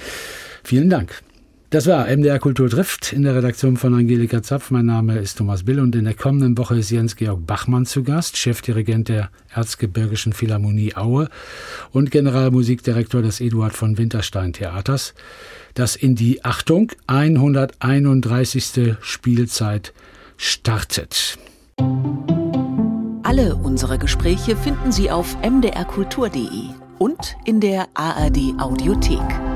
[0.68, 1.22] Vielen Dank.
[1.70, 4.70] Das war MDR Kultur trifft in der Redaktion von Angelika Zapf.
[4.70, 8.36] Mein Name ist Thomas Bill und in der kommenden Woche ist Jens-Georg Bachmann zu Gast,
[8.36, 11.30] Chefdirigent der Erzgebirgischen Philharmonie Aue
[11.94, 15.14] und Generalmusikdirektor des Eduard von Winterstein Theaters,
[15.74, 18.98] das in die Achtung 131.
[19.00, 19.94] Spielzeit
[20.36, 21.38] startet.
[23.24, 26.66] Alle unsere Gespräche finden Sie auf mdrkultur.de
[27.00, 29.47] und in der ARD Audiothek.